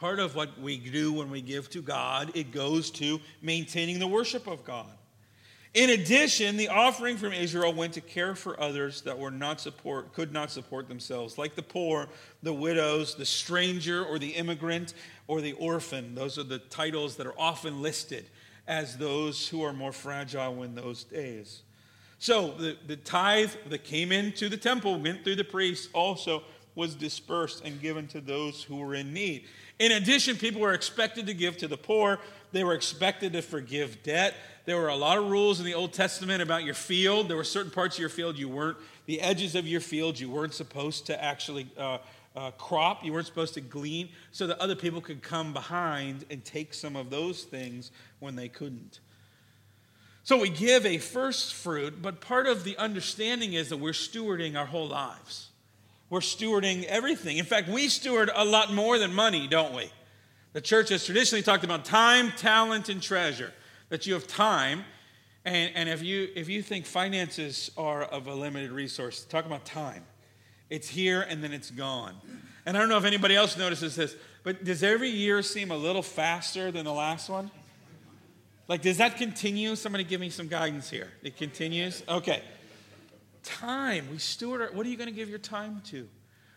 part 0.00 0.18
of 0.18 0.34
what 0.34 0.58
we 0.58 0.78
do 0.78 1.12
when 1.12 1.30
we 1.30 1.42
give 1.42 1.68
to 1.70 1.82
God, 1.82 2.32
it 2.34 2.52
goes 2.52 2.90
to 2.92 3.20
maintaining 3.42 3.98
the 3.98 4.06
worship 4.06 4.46
of 4.46 4.64
God. 4.64 4.90
In 5.74 5.90
addition, 5.90 6.56
the 6.56 6.68
offering 6.68 7.16
from 7.16 7.32
Israel 7.32 7.72
went 7.72 7.92
to 7.92 8.00
care 8.00 8.34
for 8.34 8.58
others 8.58 9.02
that 9.02 9.16
were 9.16 9.30
not 9.30 9.60
support, 9.60 10.12
could 10.14 10.32
not 10.32 10.50
support 10.50 10.88
themselves, 10.88 11.38
like 11.38 11.54
the 11.54 11.62
poor, 11.62 12.08
the 12.42 12.52
widows, 12.52 13.14
the 13.14 13.26
stranger, 13.26 14.04
or 14.04 14.18
the 14.18 14.30
immigrant, 14.30 14.94
or 15.28 15.40
the 15.40 15.52
orphan. 15.52 16.14
Those 16.16 16.38
are 16.38 16.44
the 16.44 16.58
titles 16.58 17.16
that 17.16 17.26
are 17.26 17.38
often 17.38 17.82
listed 17.82 18.24
as 18.66 18.96
those 18.96 19.46
who 19.48 19.62
are 19.62 19.72
more 19.72 19.92
fragile 19.92 20.62
in 20.62 20.74
those 20.74 21.04
days. 21.04 21.62
So 22.18 22.52
the, 22.52 22.76
the 22.86 22.96
tithe 22.96 23.52
that 23.68 23.84
came 23.84 24.12
into 24.12 24.48
the 24.48 24.56
temple, 24.56 25.00
went 25.00 25.24
through 25.24 25.36
the 25.36 25.44
priests, 25.44 25.88
also 25.92 26.42
was 26.74 26.94
dispersed 26.94 27.64
and 27.64 27.80
given 27.80 28.06
to 28.08 28.20
those 28.20 28.62
who 28.62 28.76
were 28.76 28.94
in 28.94 29.12
need. 29.12 29.44
In 29.78 29.92
addition, 29.92 30.36
people 30.36 30.60
were 30.60 30.72
expected 30.72 31.26
to 31.26 31.34
give 31.34 31.56
to 31.58 31.68
the 31.68 31.76
poor, 31.76 32.18
they 32.52 32.64
were 32.64 32.74
expected 32.74 33.32
to 33.34 33.42
forgive 33.42 34.02
debt. 34.02 34.34
There 34.64 34.76
were 34.76 34.88
a 34.88 34.96
lot 34.96 35.18
of 35.18 35.30
rules 35.30 35.60
in 35.60 35.66
the 35.66 35.74
Old 35.74 35.92
Testament 35.92 36.42
about 36.42 36.64
your 36.64 36.74
field. 36.74 37.28
There 37.28 37.36
were 37.36 37.44
certain 37.44 37.70
parts 37.70 37.96
of 37.96 38.00
your 38.00 38.08
field 38.08 38.36
you 38.36 38.48
weren't, 38.48 38.76
the 39.06 39.20
edges 39.20 39.54
of 39.54 39.66
your 39.66 39.80
field 39.80 40.18
you 40.18 40.30
weren't 40.30 40.54
supposed 40.54 41.06
to 41.06 41.22
actually 41.22 41.68
uh, 41.78 41.98
uh, 42.36 42.50
crop, 42.52 43.04
you 43.04 43.12
weren't 43.12 43.26
supposed 43.26 43.54
to 43.54 43.60
glean, 43.60 44.08
so 44.32 44.46
that 44.46 44.58
other 44.58 44.76
people 44.76 45.00
could 45.00 45.22
come 45.22 45.52
behind 45.52 46.24
and 46.30 46.44
take 46.44 46.74
some 46.74 46.96
of 46.96 47.10
those 47.10 47.44
things 47.44 47.90
when 48.18 48.36
they 48.36 48.48
couldn't. 48.48 49.00
So 50.22 50.38
we 50.38 50.50
give 50.50 50.86
a 50.86 50.98
first 50.98 51.54
fruit, 51.54 52.02
but 52.02 52.20
part 52.20 52.46
of 52.46 52.62
the 52.62 52.76
understanding 52.76 53.54
is 53.54 53.70
that 53.70 53.78
we're 53.78 53.92
stewarding 53.92 54.56
our 54.56 54.66
whole 54.66 54.86
lives. 54.86 55.49
We're 56.10 56.20
stewarding 56.20 56.84
everything. 56.84 57.38
In 57.38 57.44
fact, 57.44 57.68
we 57.68 57.88
steward 57.88 58.30
a 58.34 58.44
lot 58.44 58.74
more 58.74 58.98
than 58.98 59.14
money, 59.14 59.46
don't 59.46 59.74
we? 59.74 59.90
The 60.52 60.60
church 60.60 60.88
has 60.88 61.06
traditionally 61.06 61.42
talked 61.42 61.62
about 61.62 61.84
time, 61.84 62.32
talent, 62.36 62.88
and 62.88 63.00
treasure. 63.00 63.52
That 63.90 64.06
you 64.06 64.14
have 64.14 64.26
time, 64.26 64.84
and, 65.44 65.72
and 65.74 65.88
if, 65.88 66.02
you, 66.02 66.28
if 66.36 66.48
you 66.48 66.62
think 66.62 66.86
finances 66.86 67.70
are 67.76 68.02
of 68.02 68.26
a 68.26 68.34
limited 68.34 68.70
resource, 68.70 69.24
talk 69.24 69.46
about 69.46 69.64
time. 69.64 70.04
It's 70.68 70.88
here 70.88 71.22
and 71.22 71.42
then 71.42 71.52
it's 71.52 71.70
gone. 71.70 72.14
And 72.66 72.76
I 72.76 72.80
don't 72.80 72.88
know 72.88 72.98
if 72.98 73.04
anybody 73.04 73.34
else 73.34 73.56
notices 73.56 73.96
this, 73.96 74.14
but 74.44 74.64
does 74.64 74.82
every 74.82 75.08
year 75.08 75.42
seem 75.42 75.70
a 75.70 75.76
little 75.76 76.02
faster 76.02 76.70
than 76.70 76.84
the 76.84 76.92
last 76.92 77.28
one? 77.28 77.50
Like, 78.68 78.82
does 78.82 78.98
that 78.98 79.16
continue? 79.16 79.74
Somebody 79.74 80.04
give 80.04 80.20
me 80.20 80.30
some 80.30 80.46
guidance 80.46 80.88
here. 80.88 81.08
It 81.24 81.36
continues? 81.36 82.04
Okay. 82.08 82.42
Time. 83.42 84.06
We 84.10 84.18
steward 84.18 84.60
our, 84.60 84.68
what 84.72 84.86
are 84.86 84.88
you 84.88 84.96
going 84.96 85.08
to 85.08 85.14
give 85.14 85.28
your 85.28 85.38
time 85.38 85.82
to? 85.86 86.08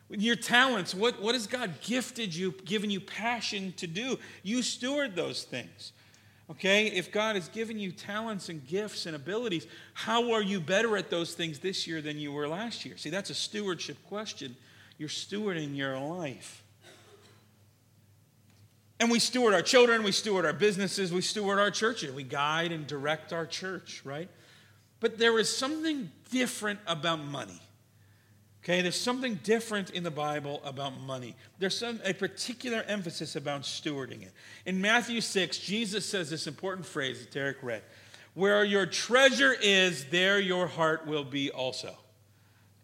Your 0.10 0.36
talents, 0.36 0.94
what, 0.94 1.22
what 1.22 1.34
has 1.34 1.48
God 1.48 1.82
gifted 1.82 2.36
you, 2.36 2.52
given 2.66 2.92
you 2.92 3.00
passion 3.00 3.74
to 3.78 3.88
do? 3.88 4.20
You 4.44 4.62
steward 4.62 5.16
those 5.16 5.44
things. 5.44 5.94
Okay? 6.52 6.88
If 6.88 7.12
God 7.12 7.36
has 7.36 7.48
given 7.48 7.80
you 7.80 7.92
talents 7.92 8.50
and 8.50 8.66
gifts 8.68 9.06
and 9.06 9.16
abilities, 9.16 9.66
how 9.94 10.32
are 10.34 10.42
you 10.42 10.60
better 10.60 10.98
at 10.98 11.10
those 11.10 11.34
things 11.34 11.60
this 11.60 11.88
year 11.88 12.02
than 12.02 12.20
you 12.20 12.32
were 12.32 12.48
last 12.48 12.86
year? 12.86 12.98
See, 12.98 13.10
that's 13.10 13.30
a 13.30 13.36
stewardship 13.36 13.98
question. 14.08 14.56
You're 14.98 15.10
stewarding 15.10 15.76
your 15.76 15.98
life. 15.98 16.64
And 19.00 19.12
we 19.12 19.20
steward 19.20 19.54
our 19.54 19.62
children, 19.62 20.04
we 20.04 20.12
steward 20.12 20.46
our 20.46 20.54
businesses, 20.54 21.12
we 21.12 21.22
steward 21.22 21.60
our 21.60 21.72
churches. 21.72 22.14
We 22.14 22.24
guide 22.24 22.72
and 22.72 22.88
direct 22.88 23.34
our 23.34 23.46
church, 23.46 24.02
right? 24.06 24.30
But 25.04 25.18
there 25.18 25.38
is 25.38 25.54
something 25.54 26.10
different 26.32 26.80
about 26.88 27.22
money. 27.22 27.60
Okay, 28.64 28.82
there's 28.82 29.00
something 29.00 29.38
different 29.44 29.90
in 29.90 30.02
the 30.02 30.10
Bible 30.10 30.62
about 30.64 30.98
money. 30.98 31.36
There's 31.60 31.78
some, 31.78 32.00
a 32.06 32.14
particular 32.14 32.84
emphasis 32.88 33.36
about 33.36 33.64
stewarding 33.64 34.22
it. 34.22 34.32
In 34.66 34.80
Matthew 34.80 35.20
6, 35.20 35.58
Jesus 35.58 36.06
says 36.06 36.30
this 36.30 36.48
important 36.48 36.86
phrase 36.86 37.20
that 37.20 37.32
Derek 37.34 37.58
read 37.62 37.82
Where 38.34 38.64
your 38.64 38.86
treasure 38.86 39.54
is, 39.62 40.06
there 40.06 40.40
your 40.40 40.68
heart 40.68 41.06
will 41.06 41.26
be 41.26 41.52
also. 41.52 41.98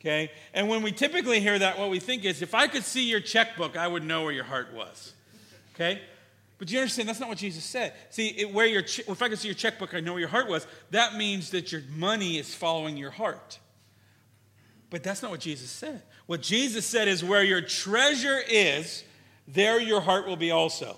Okay? 0.01 0.29
And 0.53 0.67
when 0.67 0.81
we 0.81 0.91
typically 0.91 1.39
hear 1.39 1.57
that, 1.57 1.79
what 1.79 1.89
we 1.89 2.01
think 2.01 2.25
is 2.25 2.41
if 2.41 2.53
I 2.53 2.67
could 2.67 2.83
see 2.83 3.09
your 3.09 3.21
checkbook, 3.21 3.77
I 3.77 3.87
would 3.87 4.03
know 4.03 4.23
where 4.23 4.33
your 4.33 4.43
heart 4.43 4.73
was. 4.73 5.13
Okay? 5.73 6.01
But 6.59 6.69
you 6.69 6.77
understand, 6.77 7.07
that's 7.07 7.21
not 7.21 7.29
what 7.29 7.37
Jesus 7.37 7.63
said. 7.63 7.93
See, 8.09 8.27
it, 8.27 8.53
where 8.53 8.67
your 8.67 8.81
if 8.81 9.21
I 9.21 9.29
could 9.29 9.39
see 9.39 9.47
your 9.47 9.55
checkbook, 9.55 9.93
I 9.93 10.01
know 10.01 10.11
where 10.11 10.19
your 10.19 10.29
heart 10.29 10.49
was. 10.49 10.67
That 10.91 11.15
means 11.15 11.51
that 11.51 11.71
your 11.71 11.81
money 11.95 12.37
is 12.37 12.53
following 12.53 12.97
your 12.97 13.11
heart. 13.11 13.59
But 14.89 15.01
that's 15.01 15.21
not 15.21 15.31
what 15.31 15.39
Jesus 15.39 15.71
said. 15.71 16.01
What 16.25 16.41
Jesus 16.41 16.85
said 16.85 17.07
is, 17.07 17.23
where 17.23 17.43
your 17.43 17.61
treasure 17.61 18.39
is, 18.47 19.03
there 19.47 19.79
your 19.79 20.01
heart 20.01 20.27
will 20.27 20.35
be 20.35 20.51
also. 20.51 20.97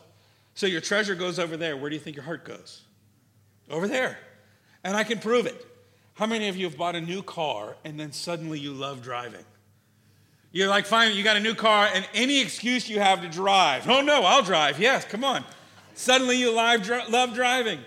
So 0.56 0.66
your 0.66 0.82
treasure 0.82 1.16
goes 1.16 1.40
over 1.40 1.56
there. 1.56 1.78
Where 1.78 1.90
do 1.90 1.96
you 1.96 2.02
think 2.02 2.16
your 2.16 2.26
heart 2.26 2.44
goes? 2.44 2.82
Over 3.70 3.88
there. 3.88 4.18
And 4.84 4.98
I 4.98 5.04
can 5.04 5.20
prove 5.20 5.46
it. 5.46 5.66
How 6.16 6.26
many 6.26 6.50
of 6.50 6.58
you 6.58 6.66
have 6.66 6.78
bought 6.78 6.96
a 6.96 7.02
new 7.02 7.22
car 7.22 7.78
and 7.86 8.00
then 8.00 8.12
suddenly 8.12 8.60
you 8.60 8.74
love 8.74 9.02
driving? 9.02 9.46
You're 10.52 10.68
like, 10.68 10.86
fine, 10.86 11.16
you 11.16 11.24
got 11.24 11.38
a 11.38 11.40
new 11.40 11.56
car, 11.56 11.88
and 11.94 12.06
any 12.14 12.42
excuse 12.42 12.90
you 12.90 13.00
have 13.00 13.22
to 13.22 13.30
drive. 13.30 13.90
Oh, 13.90 14.02
no, 14.02 14.24
I'll 14.24 14.44
drive. 14.44 14.80
Yes, 14.80 15.06
come 15.06 15.24
on. 15.24 15.46
Suddenly 15.94 16.38
you 16.38 16.54
love 16.54 17.34
driving. 17.34 17.80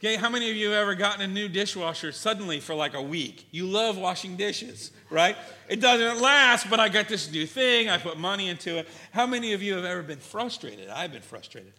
Okay, 0.00 0.16
how 0.16 0.30
many 0.30 0.50
of 0.50 0.56
you 0.56 0.70
have 0.70 0.80
ever 0.80 0.94
gotten 0.94 1.20
a 1.20 1.28
new 1.28 1.46
dishwasher 1.46 2.10
suddenly 2.10 2.58
for 2.58 2.74
like 2.74 2.94
a 2.94 3.02
week? 3.02 3.46
You 3.50 3.66
love 3.66 3.98
washing 3.98 4.34
dishes, 4.34 4.92
right? 5.10 5.36
It 5.68 5.80
doesn't 5.80 6.22
last, 6.22 6.70
but 6.70 6.80
I 6.80 6.88
got 6.88 7.06
this 7.06 7.30
new 7.30 7.46
thing, 7.46 7.90
I 7.90 7.98
put 7.98 8.18
money 8.18 8.48
into 8.48 8.78
it. 8.78 8.88
How 9.12 9.26
many 9.26 9.52
of 9.52 9.62
you 9.62 9.74
have 9.74 9.84
ever 9.84 10.02
been 10.02 10.18
frustrated? 10.18 10.88
I've 10.88 11.12
been 11.12 11.20
frustrated. 11.20 11.74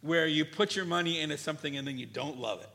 Where 0.00 0.28
you 0.28 0.44
put 0.44 0.76
your 0.76 0.84
money 0.84 1.20
into 1.20 1.36
something 1.36 1.76
and 1.76 1.86
then 1.86 1.98
you 1.98 2.06
don't 2.06 2.38
love 2.38 2.60
it. 2.60 2.70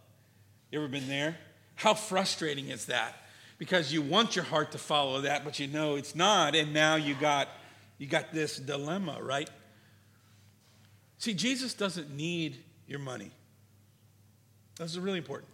You 0.71 0.79
ever 0.79 0.89
been 0.89 1.07
there? 1.07 1.37
How 1.75 1.93
frustrating 1.93 2.67
is 2.67 2.87
that? 2.87 3.15
Because 3.61 3.93
you 3.93 4.01
want 4.01 4.35
your 4.35 4.43
heart 4.43 4.71
to 4.71 4.79
follow 4.79 5.21
that, 5.21 5.45
but 5.45 5.59
you 5.59 5.67
know 5.67 5.93
it's 5.93 6.15
not, 6.15 6.55
and 6.55 6.73
now 6.73 6.95
you 6.95 7.13
got 7.13 7.47
you 7.99 8.07
got 8.07 8.33
this 8.33 8.57
dilemma, 8.57 9.19
right? 9.21 9.47
See, 11.19 11.35
Jesus 11.35 11.75
doesn't 11.75 12.09
need 12.09 12.57
your 12.87 12.97
money. 12.97 13.29
This 14.79 14.89
is 14.89 14.99
really 14.99 15.19
important. 15.19 15.51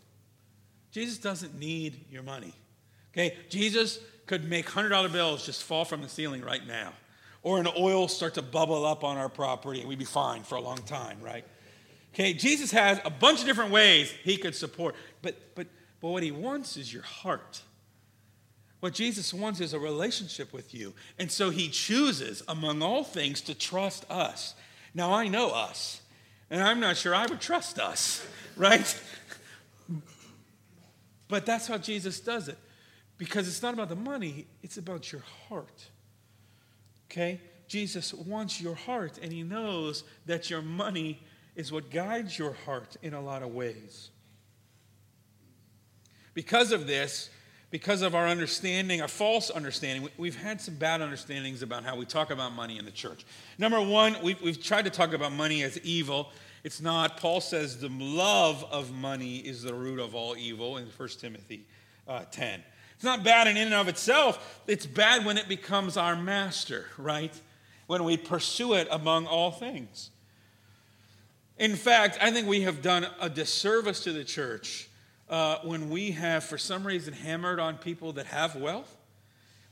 Jesus 0.92 1.18
doesn't 1.18 1.60
need 1.60 2.06
your 2.10 2.24
money. 2.24 2.54
Okay? 3.12 3.36
Jesus 3.50 4.00
could 4.26 4.50
make 4.50 4.68
$100 4.68 5.12
bills 5.12 5.46
just 5.46 5.64
fall 5.64 5.84
from 5.84 6.02
the 6.02 6.08
ceiling 6.08 6.42
right 6.42 6.66
now. 6.66 6.94
Or 7.44 7.60
an 7.60 7.68
oil 7.78 8.08
start 8.08 8.36
to 8.36 8.42
bubble 8.42 8.86
up 8.86 9.04
on 9.04 9.18
our 9.18 9.28
property 9.28 9.82
and 9.82 9.90
we'd 9.90 10.00
be 10.00 10.06
fine 10.06 10.44
for 10.44 10.56
a 10.56 10.62
long 10.62 10.78
time, 10.78 11.18
right? 11.22 11.44
Okay, 12.14 12.32
Jesus 12.32 12.72
has 12.72 13.02
a 13.04 13.10
bunch 13.10 13.42
of 13.42 13.48
different 13.48 13.72
ways 13.72 14.10
he 14.24 14.38
could 14.38 14.56
support. 14.56 14.96
But 15.22 15.36
but 15.56 15.68
but 16.00 16.08
what 16.08 16.24
he 16.24 16.32
wants 16.32 16.78
is 16.78 16.94
your 16.94 17.04
heart. 17.04 17.62
What 18.88 18.94
Jesus 18.94 19.34
wants 19.34 19.60
is 19.60 19.74
a 19.74 19.80
relationship 19.80 20.54
with 20.54 20.74
you. 20.74 20.94
And 21.20 21.30
so 21.30 21.50
he 21.50 21.68
chooses, 21.68 22.42
among 22.48 22.82
all 22.82 23.04
things, 23.04 23.42
to 23.42 23.54
trust 23.54 24.10
us. 24.10 24.56
Now, 24.94 25.14
I 25.14 25.28
know 25.28 25.50
us, 25.50 26.00
and 26.50 26.64
I'm 26.64 26.80
not 26.80 26.96
sure 26.96 27.14
I 27.14 27.26
would 27.26 27.42
trust 27.42 27.80
us, 27.80 28.26
right? 28.56 29.04
But 31.28 31.46
that's 31.46 31.68
how 31.68 31.78
Jesus 31.78 32.22
does 32.22 32.48
it. 32.48 32.58
Because 33.18 33.50
it's 33.50 33.62
not 33.62 33.74
about 33.74 33.90
the 33.90 33.98
money, 33.98 34.48
it's 34.64 34.78
about 34.78 35.12
your 35.12 35.24
heart. 35.50 35.88
Okay? 37.12 37.42
Jesus 37.68 38.14
wants 38.14 38.62
your 38.62 38.76
heart, 38.76 39.20
and 39.22 39.34
he 39.34 39.44
knows 39.44 40.06
that 40.28 40.50
your 40.50 40.62
money 40.62 41.22
is 41.58 41.74
what 41.74 41.90
guides 41.90 42.40
your 42.40 42.54
heart 42.54 42.96
in 43.02 43.14
a 43.14 43.20
lot 43.20 43.44
of 43.44 43.54
ways. 43.54 44.12
Because 46.34 46.72
of 46.72 46.88
this, 46.88 47.30
because 47.70 48.02
of 48.02 48.16
our 48.16 48.28
understanding, 48.28 49.02
our 49.02 49.08
false 49.08 49.50
understanding, 49.50 50.10
we've 50.18 50.38
had 50.38 50.62
some 50.62 50.76
bad 50.76 51.02
understandings 51.02 51.62
about 51.62 51.84
how 51.84 51.96
we 51.98 52.06
talk 52.06 52.32
about 52.32 52.54
money 52.54 52.78
in 52.78 52.86
the 52.86 52.92
church. 52.92 53.26
Number 53.58 53.82
one, 53.82 54.16
we've, 54.24 54.42
we've 54.42 54.62
tried 54.62 54.86
to 54.86 54.90
talk 54.90 55.14
about 55.14 55.34
money 55.34 55.64
as 55.64 55.78
evil. 55.80 56.32
It's 56.64 56.82
not. 56.82 57.18
Paul 57.18 57.42
says 57.42 57.80
the 57.80 57.90
love 57.90 58.66
of 58.72 58.94
money 58.94 59.38
is 59.38 59.64
the 59.64 59.74
root 59.74 60.00
of 60.00 60.16
all 60.16 60.38
evil 60.38 60.78
in 60.78 60.86
1 60.86 61.10
Timothy 61.20 61.66
uh, 62.08 62.24
10. 62.32 62.62
It's 62.96 63.04
not 63.04 63.24
bad 63.24 63.48
in 63.48 63.58
and 63.58 63.74
of 63.74 63.88
itself. 63.88 64.62
It's 64.66 64.86
bad 64.86 65.26
when 65.26 65.38
it 65.38 65.48
becomes 65.48 65.98
our 65.98 66.16
master, 66.16 66.86
right? 66.98 67.34
When 67.86 68.04
we 68.06 68.18
pursue 68.18 68.74
it 68.74 68.88
among 68.90 69.28
all 69.28 69.52
things. 69.52 70.10
In 71.58 71.76
fact, 71.76 72.18
I 72.22 72.32
think 72.32 72.48
we 72.48 72.62
have 72.62 72.82
done 72.82 73.08
a 73.20 73.30
disservice 73.30 74.04
to 74.04 74.14
the 74.14 74.24
church 74.24 74.87
uh, 75.30 75.58
when 75.64 75.90
we 75.90 76.12
have, 76.12 76.44
for 76.44 76.58
some 76.58 76.86
reason, 76.86 77.14
hammered 77.14 77.60
on 77.60 77.78
people 77.78 78.14
that 78.14 78.28
have 78.28 78.56
wealth. 78.56 78.96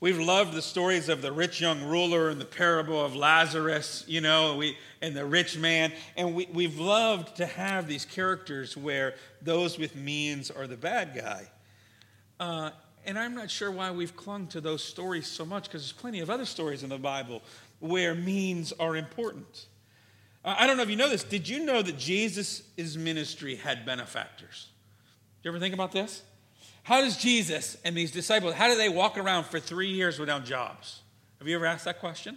We've 0.02 0.20
loved 0.20 0.54
the 0.54 0.62
stories 0.62 1.08
of 1.08 1.22
the 1.22 1.32
rich 1.32 1.62
young 1.62 1.82
ruler 1.84 2.30
and 2.30 2.40
the 2.40 2.46
parable 2.46 3.04
of 3.04 3.16
Lazarus, 3.16 4.04
you 4.08 4.20
know, 4.20 4.58
we, 4.58 4.78
and 5.02 5.16
the 5.16 5.26
rich 5.26 5.58
man. 5.58 5.94
And 6.18 6.36
we, 6.36 6.48
we've 6.52 6.78
loved 6.78 7.38
to 7.38 7.46
have 7.46 7.88
these 7.88 8.04
characters 8.04 8.76
where 8.76 9.16
those 9.42 9.80
with 9.80 9.96
means 9.96 10.52
are 10.52 10.68
the 10.68 10.76
bad 10.76 11.16
guy. 11.16 11.48
Uh, 12.40 12.72
and 13.06 13.18
I'm 13.18 13.34
not 13.36 13.50
sure 13.50 13.72
why 13.72 13.92
we've 13.92 14.16
clung 14.16 14.48
to 14.48 14.60
those 14.60 14.84
stories 14.84 15.28
so 15.28 15.46
much 15.46 15.64
because 15.64 15.84
there's 15.84 15.94
plenty 15.94 16.20
of 16.20 16.30
other 16.30 16.46
stories 16.46 16.84
in 16.84 16.90
the 16.90 16.98
Bible 16.98 17.42
where 17.80 18.14
means 18.14 18.74
are 18.74 18.98
important. 18.98 19.68
Uh, 20.44 20.56
I 20.60 20.68
don't 20.68 20.76
know 20.76 20.84
if 20.84 20.90
you 20.90 20.98
know 20.98 21.10
this. 21.10 21.24
Did 21.24 21.48
you 21.48 21.64
know 21.64 21.82
that 21.82 21.98
Jesus' 21.98 22.64
ministry 22.98 23.56
had 23.56 23.86
benefactors? 23.86 24.68
You 25.46 25.52
ever 25.52 25.60
think 25.60 25.76
about 25.76 25.92
this? 25.92 26.24
How 26.82 27.02
does 27.02 27.18
Jesus 27.18 27.78
and 27.86 27.96
these 27.96 28.10
disciples, 28.10 28.56
how 28.56 28.68
do 28.68 28.76
they 28.76 28.90
walk 28.90 29.16
around 29.16 29.44
for 29.44 29.60
three 29.60 29.92
years 29.92 30.18
without 30.18 30.44
jobs? 30.44 31.02
Have 31.38 31.48
you 31.48 31.56
ever 31.56 31.68
asked 31.68 31.86
that 31.86 32.00
question? 32.00 32.36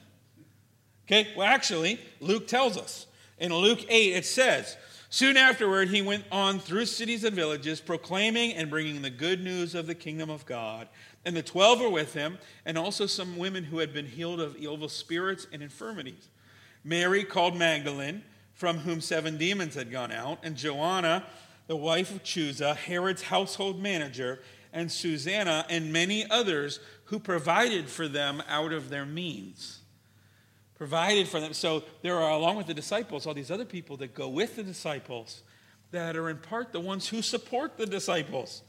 Okay, 1.07 1.29
well, 1.35 1.47
actually, 1.47 1.99
Luke 2.21 2.47
tells 2.47 2.77
us. 2.77 3.07
In 3.38 3.51
Luke 3.55 3.81
8, 3.88 4.12
it 4.12 4.27
says, 4.27 4.77
Soon 5.09 5.38
afterward, 5.38 5.88
he 5.88 6.03
went 6.03 6.25
on 6.31 6.59
through 6.59 6.85
cities 6.85 7.25
and 7.25 7.35
villages, 7.35 7.81
proclaiming 7.81 8.53
and 8.53 8.68
bringing 8.68 9.01
the 9.01 9.09
good 9.09 9.42
news 9.42 9.75
of 9.75 9.87
the 9.87 9.94
kingdom 9.94 10.29
of 10.29 10.44
God. 10.44 10.87
And 11.25 11.35
the 11.35 11.42
twelve 11.42 11.81
were 11.81 11.88
with 11.88 12.12
him, 12.12 12.37
and 12.66 12.77
also 12.77 13.07
some 13.07 13.38
women 13.38 13.64
who 13.64 13.79
had 13.79 13.94
been 13.94 14.05
healed 14.05 14.38
of 14.38 14.55
evil 14.57 14.90
spirits 14.90 15.47
and 15.51 15.62
infirmities. 15.62 16.29
Mary, 16.85 17.25
called 17.25 17.57
Magdalene, 17.57 18.23
from 18.53 18.77
whom 18.77 19.01
seven 19.01 19.38
demons 19.38 19.77
had 19.77 19.90
gone 19.90 20.12
out, 20.12 20.40
and 20.42 20.57
Joanna, 20.57 21.25
the 21.68 21.76
wife 21.76 22.11
of 22.11 22.24
Chuza, 22.24 22.74
Herod's 22.74 23.22
household 23.22 23.81
manager, 23.81 24.40
and 24.72 24.90
Susanna, 24.90 25.64
and 25.70 25.92
many 25.92 26.28
others 26.28 26.81
who 27.04 27.18
provided 27.18 27.88
for 27.88 28.09
them 28.09 28.42
out 28.48 28.72
of 28.72 28.90
their 28.90 29.07
means. 29.07 29.81
Provided 30.74 31.28
for 31.28 31.40
them. 31.40 31.52
So 31.52 31.85
there 32.02 32.16
are, 32.16 32.33
along 32.33 32.57
with 32.57 32.66
the 32.66 32.74
disciples, 32.74 33.26
all 33.26 33.35
these 33.35 33.50
other 33.50 33.64
people 33.64 33.96
that 33.98 34.14
go 34.14 34.28
with 34.28 34.57
the 34.57 34.62
disciples 34.62 35.42
that 35.90 36.16
are 36.16 36.28
in 36.28 36.38
part 36.38 36.72
the 36.72 36.81
ones 36.81 37.09
who 37.09 37.22
support 37.22 37.76
the 37.76 37.87
disciples. 37.87 38.62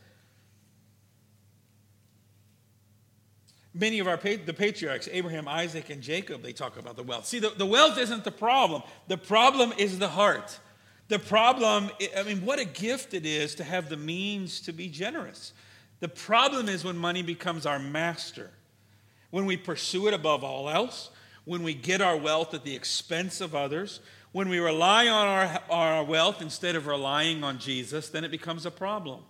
Many 3.73 3.99
of 3.99 4.07
our 4.07 4.17
the 4.17 4.53
patriarchs, 4.53 5.07
Abraham, 5.11 5.47
Isaac, 5.47 5.89
and 5.89 6.01
Jacob, 6.01 6.41
they 6.41 6.53
talk 6.53 6.77
about 6.77 6.95
the 6.95 7.03
wealth. 7.03 7.27
See, 7.27 7.39
the, 7.39 7.49
the 7.49 7.65
wealth 7.65 7.97
isn't 7.97 8.23
the 8.23 8.31
problem. 8.31 8.81
The 9.07 9.17
problem 9.17 9.73
is 9.77 9.99
the 9.99 10.09
heart. 10.09 10.59
The 11.09 11.19
problem, 11.19 11.89
I 12.15 12.23
mean, 12.23 12.45
what 12.45 12.59
a 12.59 12.65
gift 12.65 13.13
it 13.13 13.25
is 13.25 13.55
to 13.55 13.63
have 13.63 13.89
the 13.89 13.97
means 13.97 14.61
to 14.61 14.71
be 14.71 14.87
generous. 14.87 15.53
The 15.99 16.07
problem 16.07 16.69
is 16.69 16.83
when 16.83 16.97
money 16.97 17.23
becomes 17.23 17.65
our 17.65 17.79
master, 17.79 18.51
when 19.31 19.45
we 19.45 19.57
pursue 19.57 20.07
it 20.07 20.13
above 20.13 20.43
all 20.43 20.69
else, 20.69 21.09
when 21.45 21.63
we 21.63 21.73
get 21.73 21.99
our 21.99 22.15
wealth 22.15 22.53
at 22.53 22.63
the 22.63 22.75
expense 22.75 23.41
of 23.41 23.55
others, 23.55 24.01
when 24.31 24.49
we 24.49 24.59
rely 24.59 25.07
on 25.07 25.27
our, 25.27 25.61
our 25.71 26.03
wealth 26.03 26.43
instead 26.43 26.75
of 26.75 26.85
relying 26.85 27.43
on 27.43 27.57
Jesus, 27.57 28.09
then 28.09 28.23
it 28.23 28.29
becomes 28.29 28.67
a 28.67 28.71
problem. 28.71 29.21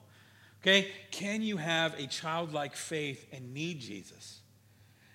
Okay? 0.62 0.90
Can 1.12 1.42
you 1.42 1.56
have 1.56 1.98
a 1.98 2.08
childlike 2.08 2.76
faith 2.76 3.26
and 3.32 3.54
need 3.54 3.80
Jesus? 3.80 4.42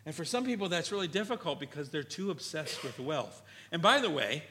And 0.07 0.15
for 0.15 0.25
some 0.25 0.47
people, 0.47 0.71
that's 0.71 0.91
really 0.91 1.09
difficult 1.09 1.61
because 1.61 1.91
they're 1.91 2.03
too 2.03 2.31
obsessed 2.31 2.83
with 2.83 2.99
wealth. 2.99 3.43
And 3.71 3.83
by 3.83 4.01
the 4.01 4.11
way, 4.11 4.45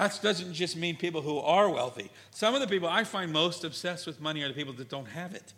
that 0.00 0.18
doesn't 0.22 0.54
just 0.54 0.76
mean 0.76 0.96
people 0.96 1.20
who 1.20 1.38
are 1.38 1.68
wealthy. 1.68 2.10
Some 2.30 2.54
of 2.54 2.60
the 2.60 2.66
people 2.66 2.88
I 2.88 3.04
find 3.04 3.30
most 3.32 3.64
obsessed 3.64 4.06
with 4.06 4.18
money 4.18 4.42
are 4.42 4.48
the 4.48 4.54
people 4.54 4.72
that 4.74 4.88
don't 4.88 5.08
have 5.08 5.34
it. 5.34 5.52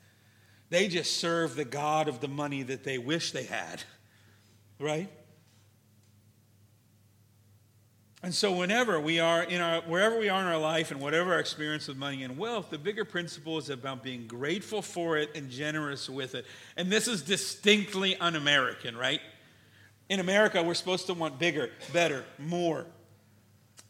They 0.69 0.89
just 0.89 1.19
serve 1.19 1.55
the 1.55 1.65
God 1.65 2.09
of 2.09 2.21
the 2.21 2.27
money 2.27 2.65
that 2.65 2.83
they 2.83 2.99
wish 2.99 3.31
they 3.31 3.45
had, 3.45 3.85
right? 4.81 5.09
And 8.25 8.35
so, 8.35 8.53
whenever 8.53 8.99
we 9.01 9.21
are 9.21 9.45
in 9.45 9.61
our, 9.61 9.81
wherever 9.83 10.19
we 10.19 10.29
are 10.29 10.41
in 10.41 10.47
our 10.47 10.59
life 10.59 10.91
and 10.91 11.01
whatever 11.01 11.35
our 11.35 11.41
experience 11.41 11.87
with 11.87 11.97
money 11.97 12.25
and 12.25 12.37
wealth, 12.37 12.71
the 12.71 12.79
bigger 12.79 13.05
principle 13.05 13.59
is 13.59 13.69
about 13.71 14.03
being 14.03 14.27
grateful 14.27 14.83
for 14.83 15.19
it 15.19 15.31
and 15.37 15.51
generous 15.51 16.09
with 16.09 16.35
it. 16.35 16.47
And 16.77 16.91
this 16.91 17.07
is 17.07 17.23
distinctly 17.23 18.17
un 18.17 18.35
American, 18.35 18.97
right? 18.97 19.21
In 20.09 20.21
America, 20.21 20.63
we're 20.63 20.75
supposed 20.75 21.07
to 21.07 21.15
want 21.15 21.39
bigger, 21.39 21.71
better, 21.93 22.25
more. 22.39 22.87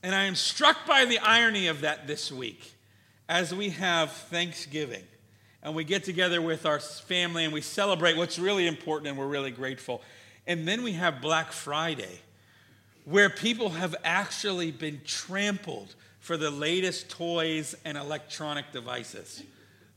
And 0.02 0.14
I 0.14 0.24
am 0.24 0.34
struck 0.34 0.86
by 0.86 1.04
the 1.04 1.18
irony 1.18 1.68
of 1.68 1.82
that 1.82 2.06
this 2.06 2.32
week 2.32 2.74
as 3.28 3.54
we 3.54 3.70
have 3.70 4.10
Thanksgiving 4.10 5.04
and 5.62 5.74
we 5.74 5.84
get 5.84 6.02
together 6.02 6.42
with 6.42 6.66
our 6.66 6.80
family 6.80 7.44
and 7.44 7.52
we 7.52 7.60
celebrate 7.60 8.16
what's 8.16 8.38
really 8.38 8.66
important 8.66 9.08
and 9.08 9.16
we're 9.16 9.28
really 9.28 9.52
grateful. 9.52 10.02
And 10.46 10.66
then 10.66 10.82
we 10.82 10.92
have 10.92 11.20
Black 11.20 11.52
Friday 11.52 12.20
where 13.04 13.30
people 13.30 13.70
have 13.70 13.94
actually 14.04 14.70
been 14.70 15.00
trampled 15.04 15.94
for 16.20 16.36
the 16.36 16.50
latest 16.50 17.08
toys 17.10 17.74
and 17.84 17.96
electronic 17.96 18.70
devices, 18.72 19.42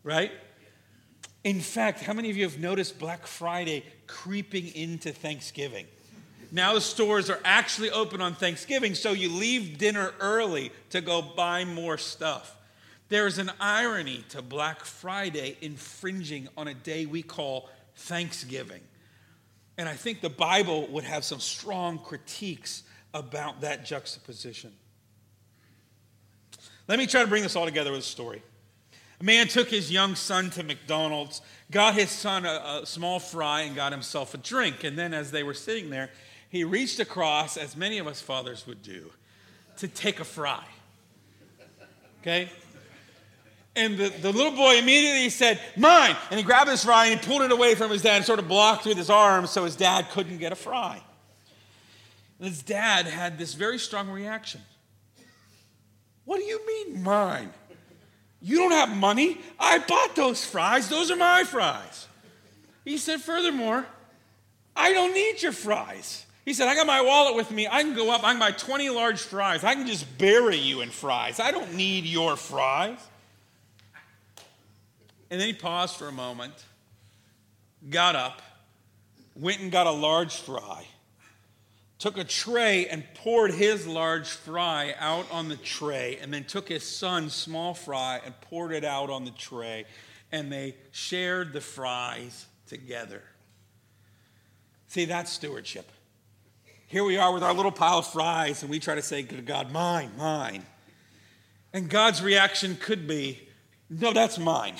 right? 0.04 0.32
In 1.44 1.60
fact, 1.60 2.02
how 2.02 2.13
many 2.13 2.32
of 2.32 2.38
you 2.38 2.44
have 2.44 2.60
noticed 2.60 2.98
Black 2.98 3.28
Friday 3.28 3.84
creeping 4.08 4.68
into 4.76 5.12
Thanksgiving? 5.12 5.86
Now 6.56 6.74
the 6.74 6.80
stores 6.80 7.30
are 7.30 7.41
actually 7.44 7.91
open 7.91 8.22
on 8.22 8.34
Thanksgiving, 8.34 8.96
so 8.96 9.12
you 9.12 9.30
leave 9.30 9.78
dinner 9.78 10.13
early 10.22 10.72
to 10.91 11.02
go 11.02 11.22
buy 11.22 11.65
more 11.65 11.98
stuff. 11.98 12.56
There's 13.10 13.39
an 13.39 13.52
irony 13.60 14.24
to 14.30 14.41
Black 14.41 14.86
Friday 14.86 15.58
infringing 15.60 16.48
on 16.56 16.70
a 16.70 16.74
day 16.74 17.08
we 17.08 17.24
call 17.24 17.70
Thanksgiving. 17.98 18.80
And 19.78 19.89
I 19.89 19.96
think 19.96 20.22
the 20.22 20.30
Bible 20.30 20.88
would 20.91 21.04
have 21.04 21.26
some 21.26 21.41
strong 21.41 22.00
critiques 22.00 22.84
about 23.13 23.60
that 23.60 23.84
juxtaposition. 23.84 24.72
Let 26.88 27.00
me 27.00 27.06
try 27.06 27.22
to 27.22 27.28
bring 27.28 27.44
this 27.44 27.58
all 27.58 27.65
together 27.65 27.91
with 27.91 28.00
a 28.00 28.04
story. 28.04 28.41
A 29.20 29.24
man 29.26 29.50
took 29.50 29.70
his 29.70 29.91
young 29.91 30.15
son 30.15 30.52
to 30.52 30.63
McDonald's, 30.63 31.41
got 31.70 31.96
his 31.96 32.10
son 32.10 32.46
a, 32.46 32.80
a, 32.84 32.86
small 32.86 33.20
fry, 33.20 33.62
and 33.62 33.76
got 33.76 33.91
himself 33.91 34.34
a 34.34 34.38
drink. 34.38 34.86
And 34.86 34.98
then, 34.98 35.13
as 35.13 35.32
they 35.32 35.44
were 35.44 35.54
sitting 35.54 35.89
there, 35.89 36.12
he 36.56 36.63
reached 36.63 37.00
across, 37.00 37.58
as 37.58 37.76
many 37.76 37.98
of 37.98 38.08
us 38.08 38.22
fathers 38.22 38.65
would 38.68 38.82
do, 38.82 39.12
to 39.78 39.88
take 39.88 40.20
a 40.20 40.24
fry. 40.24 40.63
Okay? 42.22 42.50
And 43.76 43.98
the, 43.98 44.10
the 44.10 44.32
little 44.32 44.54
boy 44.54 44.78
immediately 44.78 45.30
said, 45.30 45.60
Mine! 45.76 46.15
And 46.32 46.39
he 46.39 46.46
grabbed 46.46 46.70
his 46.70 46.84
fry 46.84 47.08
and 47.08 47.20
he 47.20 47.28
pulled 47.28 47.41
it 47.41 47.52
away 47.52 47.76
from 47.76 47.91
his 47.91 48.02
dad 48.02 48.18
and 48.18 48.26
sort 48.26 48.39
of 48.39 48.48
blocked 48.48 48.86
with 48.86 48.98
his 48.98 49.10
arms 49.10 49.50
so 49.50 49.65
his 49.65 49.76
dad 49.76 50.10
couldn't 50.12 50.38
get 50.38 50.52
a 50.52 50.56
fry. 50.56 51.02
And 52.39 52.48
his 52.48 52.63
dad 52.63 53.06
had 53.06 53.38
this 53.38 53.54
very 53.54 53.78
strong 53.78 54.10
reaction. 54.10 54.62
What 56.24 56.38
do 56.38 56.46
you 56.46 56.65
mean, 56.65 57.04
mine? 57.04 57.52
You 58.41 58.58
don't 58.58 58.72
have 58.72 58.96
money? 58.96 59.39
I 59.60 59.80
bought 59.80 60.15
those 60.15 60.46
fries. 60.46 60.88
Those 60.88 61.12
are 61.12 61.15
my 61.15 61.44
fries. 61.44 62.08
He 62.84 62.98
said, 62.98 63.22
Furthermore, 63.22 63.86
I 64.76 64.94
don't 64.94 65.13
need 65.13 65.41
your 65.41 65.52
fries. 65.52 66.26
He 66.45 66.53
said, 66.53 66.67
I 66.67 66.75
got 66.75 66.86
my 66.86 67.01
wallet 67.01 67.36
with 67.36 67.49
me. 67.49 67.67
I 67.67 67.81
can 67.81 67.95
go 67.95 68.12
up, 68.12 68.23
I 68.23 68.31
can 68.31 68.39
buy 68.39 68.51
20 68.51 68.91
large 68.91 69.19
fries. 69.19 69.63
I 69.63 69.73
can 69.73 69.88
just 69.88 70.17
bury 70.19 70.58
you 70.58 70.81
in 70.81 70.91
fries. 70.91 71.39
I 71.39 71.49
don't 71.49 71.73
need 71.73 72.05
your 72.05 72.38
fries. 72.38 72.99
And 75.31 75.41
then 75.41 75.47
he 75.47 75.53
paused 75.53 75.95
for 75.95 76.08
a 76.08 76.12
moment, 76.12 76.53
got 77.89 78.15
up, 78.15 78.43
went 79.36 79.60
and 79.60 79.71
got 79.71 79.88
a 79.88 79.91
large 79.91 80.36
fry, 80.36 80.86
took 81.97 82.19
a 82.19 82.23
tray 82.23 82.88
and 82.88 83.03
poured 83.15 83.51
his 83.51 83.88
large 83.88 84.27
fry 84.29 84.93
out 84.99 85.25
on 85.31 85.49
the 85.49 85.58
tray, 85.58 86.19
and 86.21 86.31
then 86.31 86.43
took 86.43 86.69
his 86.69 86.84
son's 86.84 87.34
small 87.34 87.73
fry 87.73 88.21
and 88.23 88.39
poured 88.41 88.71
it 88.71 88.86
out 88.86 89.10
on 89.10 89.25
the 89.25 89.31
tray, 89.31 89.86
and 90.31 90.51
they 90.51 90.75
shared 90.91 91.53
the 91.53 91.62
fries 91.62 92.45
together. 92.67 93.23
See, 94.88 95.05
that's 95.05 95.31
stewardship. 95.31 95.91
Here 96.88 97.04
we 97.04 97.17
are 97.17 97.34
with 97.34 97.43
our 97.43 97.54
little 97.54 97.71
pile 97.71 98.00
of 98.00 98.08
fries, 98.08 98.62
and 98.62 98.69
we 98.69 98.80
try 98.80 98.95
to 98.95 99.02
say 99.02 99.24
to 99.24 99.41
God, 99.41 99.71
mine, 99.71 100.12
mine. 100.17 100.63
And 101.74 101.89
God's 101.89 102.21
reaction 102.21 102.78
could 102.80 103.08
be, 103.08 103.39
no, 103.89 104.13
that's 104.13 104.38
mine. 104.38 104.76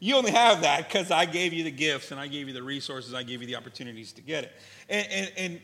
You 0.00 0.16
only 0.16 0.32
have 0.32 0.62
that 0.62 0.88
because 0.88 1.10
I 1.10 1.26
gave 1.26 1.52
you 1.52 1.64
the 1.64 1.70
gifts 1.70 2.10
and 2.10 2.20
I 2.20 2.26
gave 2.26 2.48
you 2.48 2.54
the 2.54 2.62
resources, 2.62 3.14
I 3.14 3.22
gave 3.22 3.40
you 3.40 3.46
the 3.46 3.56
opportunities 3.56 4.12
to 4.12 4.22
get 4.22 4.44
it. 4.44 4.52
And, 4.88 5.06
and, 5.10 5.32
and 5.36 5.60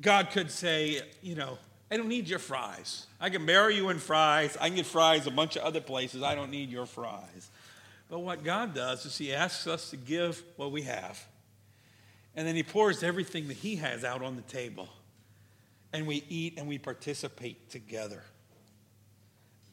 God 0.00 0.30
could 0.30 0.50
say, 0.50 1.02
you 1.22 1.34
know, 1.34 1.58
I 1.90 1.96
don't 1.96 2.08
need 2.08 2.28
your 2.28 2.38
fries. 2.38 3.06
I 3.20 3.30
can 3.30 3.46
bury 3.46 3.76
you 3.76 3.90
in 3.90 3.98
fries. 3.98 4.56
I 4.60 4.68
can 4.68 4.76
get 4.76 4.86
fries 4.86 5.26
a 5.26 5.30
bunch 5.30 5.56
of 5.56 5.62
other 5.62 5.80
places. 5.80 6.22
I 6.22 6.34
don't 6.34 6.50
need 6.50 6.70
your 6.70 6.86
fries. 6.86 7.50
But 8.08 8.20
what 8.20 8.42
God 8.42 8.74
does 8.74 9.06
is 9.06 9.16
He 9.18 9.32
asks 9.32 9.66
us 9.66 9.90
to 9.90 9.96
give 9.96 10.42
what 10.56 10.72
we 10.72 10.82
have. 10.82 11.24
And 12.34 12.46
then 12.46 12.56
He 12.56 12.62
pours 12.62 13.02
everything 13.02 13.48
that 13.48 13.58
He 13.58 13.76
has 13.76 14.04
out 14.04 14.22
on 14.22 14.36
the 14.36 14.42
table. 14.42 14.88
And 15.92 16.06
we 16.06 16.24
eat 16.28 16.58
and 16.58 16.66
we 16.66 16.78
participate 16.78 17.70
together. 17.70 18.22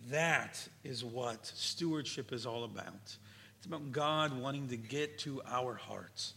That 0.10 0.66
is 0.84 1.04
what 1.04 1.46
stewardship 1.46 2.32
is 2.32 2.46
all 2.46 2.64
about. 2.64 3.18
It's 3.58 3.66
about 3.66 3.92
God 3.92 4.38
wanting 4.38 4.68
to 4.70 4.78
get 4.78 5.20
to 5.20 5.42
our 5.48 5.76
hearts. 5.76 6.34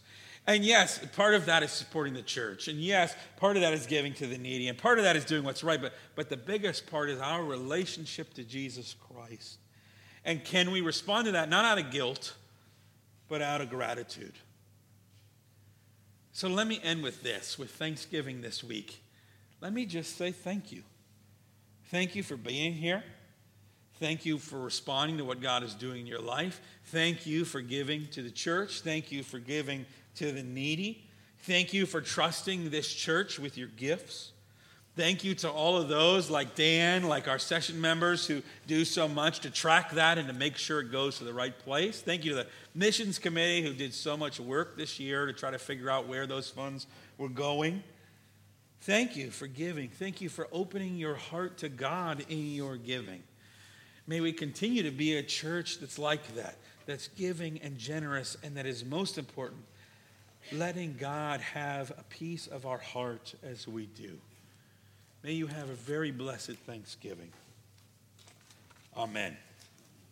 And 0.47 0.63
yes, 0.63 0.99
part 1.13 1.33
of 1.33 1.45
that 1.47 1.61
is 1.61 1.71
supporting 1.71 2.13
the 2.13 2.21
church. 2.21 2.69
And 2.69 2.79
yes, 2.79 3.13
part 3.35 3.57
of 3.57 3.63
that 3.63 3.73
is 3.73 3.85
giving 3.85 4.13
to 4.13 4.27
the 4.27 4.37
needy. 4.37 4.69
And 4.69 4.77
part 4.77 4.97
of 4.97 5.03
that 5.03 5.17
is 5.17 5.25
doing 5.25 5.43
what's 5.43 5.61
right. 5.61 5.81
But, 5.81 5.93
but 6.15 6.29
the 6.29 6.37
biggest 6.37 6.89
part 6.89 7.09
is 7.09 7.19
our 7.19 7.43
relationship 7.43 8.33
to 8.35 8.45
Jesus 8.45 8.95
Christ. 9.11 9.57
And 10.23 10.43
can 10.43 10.71
we 10.71 10.79
respond 10.79 11.25
to 11.25 11.33
that 11.33 11.49
not 11.49 11.65
out 11.65 11.77
of 11.77 11.91
guilt, 11.91 12.33
but 13.27 13.41
out 13.41 13.59
of 13.59 13.69
gratitude? 13.69 14.35
So 16.31 16.47
let 16.47 16.65
me 16.65 16.79
end 16.81 17.03
with 17.03 17.23
this, 17.23 17.59
with 17.59 17.71
Thanksgiving 17.71 18.39
this 18.39 18.63
week. 18.63 19.01
Let 19.61 19.73
me 19.73 19.85
just 19.85 20.17
say 20.17 20.31
thank 20.31 20.71
you. 20.71 20.83
Thank 21.85 22.15
you 22.15 22.23
for 22.23 22.37
being 22.37 22.73
here. 22.73 23.03
Thank 23.99 24.25
you 24.25 24.37
for 24.37 24.59
responding 24.59 25.17
to 25.17 25.25
what 25.25 25.41
God 25.41 25.63
is 25.63 25.73
doing 25.73 26.01
in 26.01 26.07
your 26.07 26.21
life. 26.21 26.61
Thank 26.85 27.25
you 27.25 27.45
for 27.45 27.61
giving 27.61 28.07
to 28.09 28.21
the 28.21 28.29
church. 28.29 28.81
Thank 28.81 29.11
you 29.11 29.23
for 29.23 29.39
giving 29.39 29.85
to 30.15 30.31
the 30.31 30.43
needy. 30.43 31.07
Thank 31.39 31.73
you 31.73 31.85
for 31.85 32.01
trusting 32.01 32.69
this 32.69 32.91
church 32.93 33.39
with 33.39 33.57
your 33.57 33.69
gifts. 33.69 34.33
Thank 34.95 35.23
you 35.23 35.35
to 35.35 35.49
all 35.49 35.77
of 35.77 35.89
those 35.89 36.29
like 36.29 36.55
Dan, 36.55 37.03
like 37.03 37.27
our 37.27 37.37
session 37.37 37.79
members 37.79 38.25
who 38.25 38.41
do 38.65 38.83
so 38.83 39.07
much 39.07 39.41
to 39.41 39.51
track 39.51 39.91
that 39.91 40.17
and 40.17 40.27
to 40.27 40.33
make 40.33 40.57
sure 40.57 40.79
it 40.79 40.91
goes 40.91 41.19
to 41.19 41.23
the 41.23 41.33
right 41.33 41.57
place. 41.57 42.01
Thank 42.01 42.25
you 42.25 42.31
to 42.31 42.37
the 42.37 42.47
missions 42.73 43.19
committee 43.19 43.61
who 43.61 43.73
did 43.73 43.93
so 43.93 44.17
much 44.17 44.39
work 44.39 44.75
this 44.75 44.99
year 44.99 45.27
to 45.27 45.33
try 45.33 45.51
to 45.51 45.59
figure 45.59 45.89
out 45.89 46.07
where 46.07 46.25
those 46.25 46.49
funds 46.49 46.87
were 47.17 47.29
going. 47.29 47.83
Thank 48.81 49.15
you 49.15 49.31
for 49.31 49.47
giving. 49.47 49.89
Thank 49.89 50.21
you 50.21 50.29
for 50.29 50.47
opening 50.51 50.97
your 50.97 51.15
heart 51.15 51.57
to 51.59 51.69
God 51.69 52.25
in 52.29 52.51
your 52.51 52.77
giving. 52.77 53.23
May 54.07 54.21
we 54.21 54.31
continue 54.31 54.83
to 54.83 54.91
be 54.91 55.17
a 55.17 55.23
church 55.23 55.79
that's 55.79 55.99
like 55.99 56.35
that, 56.35 56.55
that's 56.85 57.09
giving 57.09 57.59
and 57.61 57.77
generous, 57.77 58.37
and 58.41 58.55
that 58.55 58.65
is 58.65 58.85
most 58.85 59.17
important, 59.17 59.61
letting 60.53 60.95
God 60.97 61.41
have 61.41 61.91
a 61.91 62.03
piece 62.03 62.47
of 62.47 62.65
our 62.65 62.77
heart 62.77 63.35
as 63.43 63.67
we 63.67 63.87
do. 63.87 64.17
May 65.23 65.33
you 65.33 65.47
have 65.47 65.69
a 65.69 65.75
very 65.75 66.11
blessed 66.11 66.51
Thanksgiving. 66.65 67.31
Amen. 68.95 69.35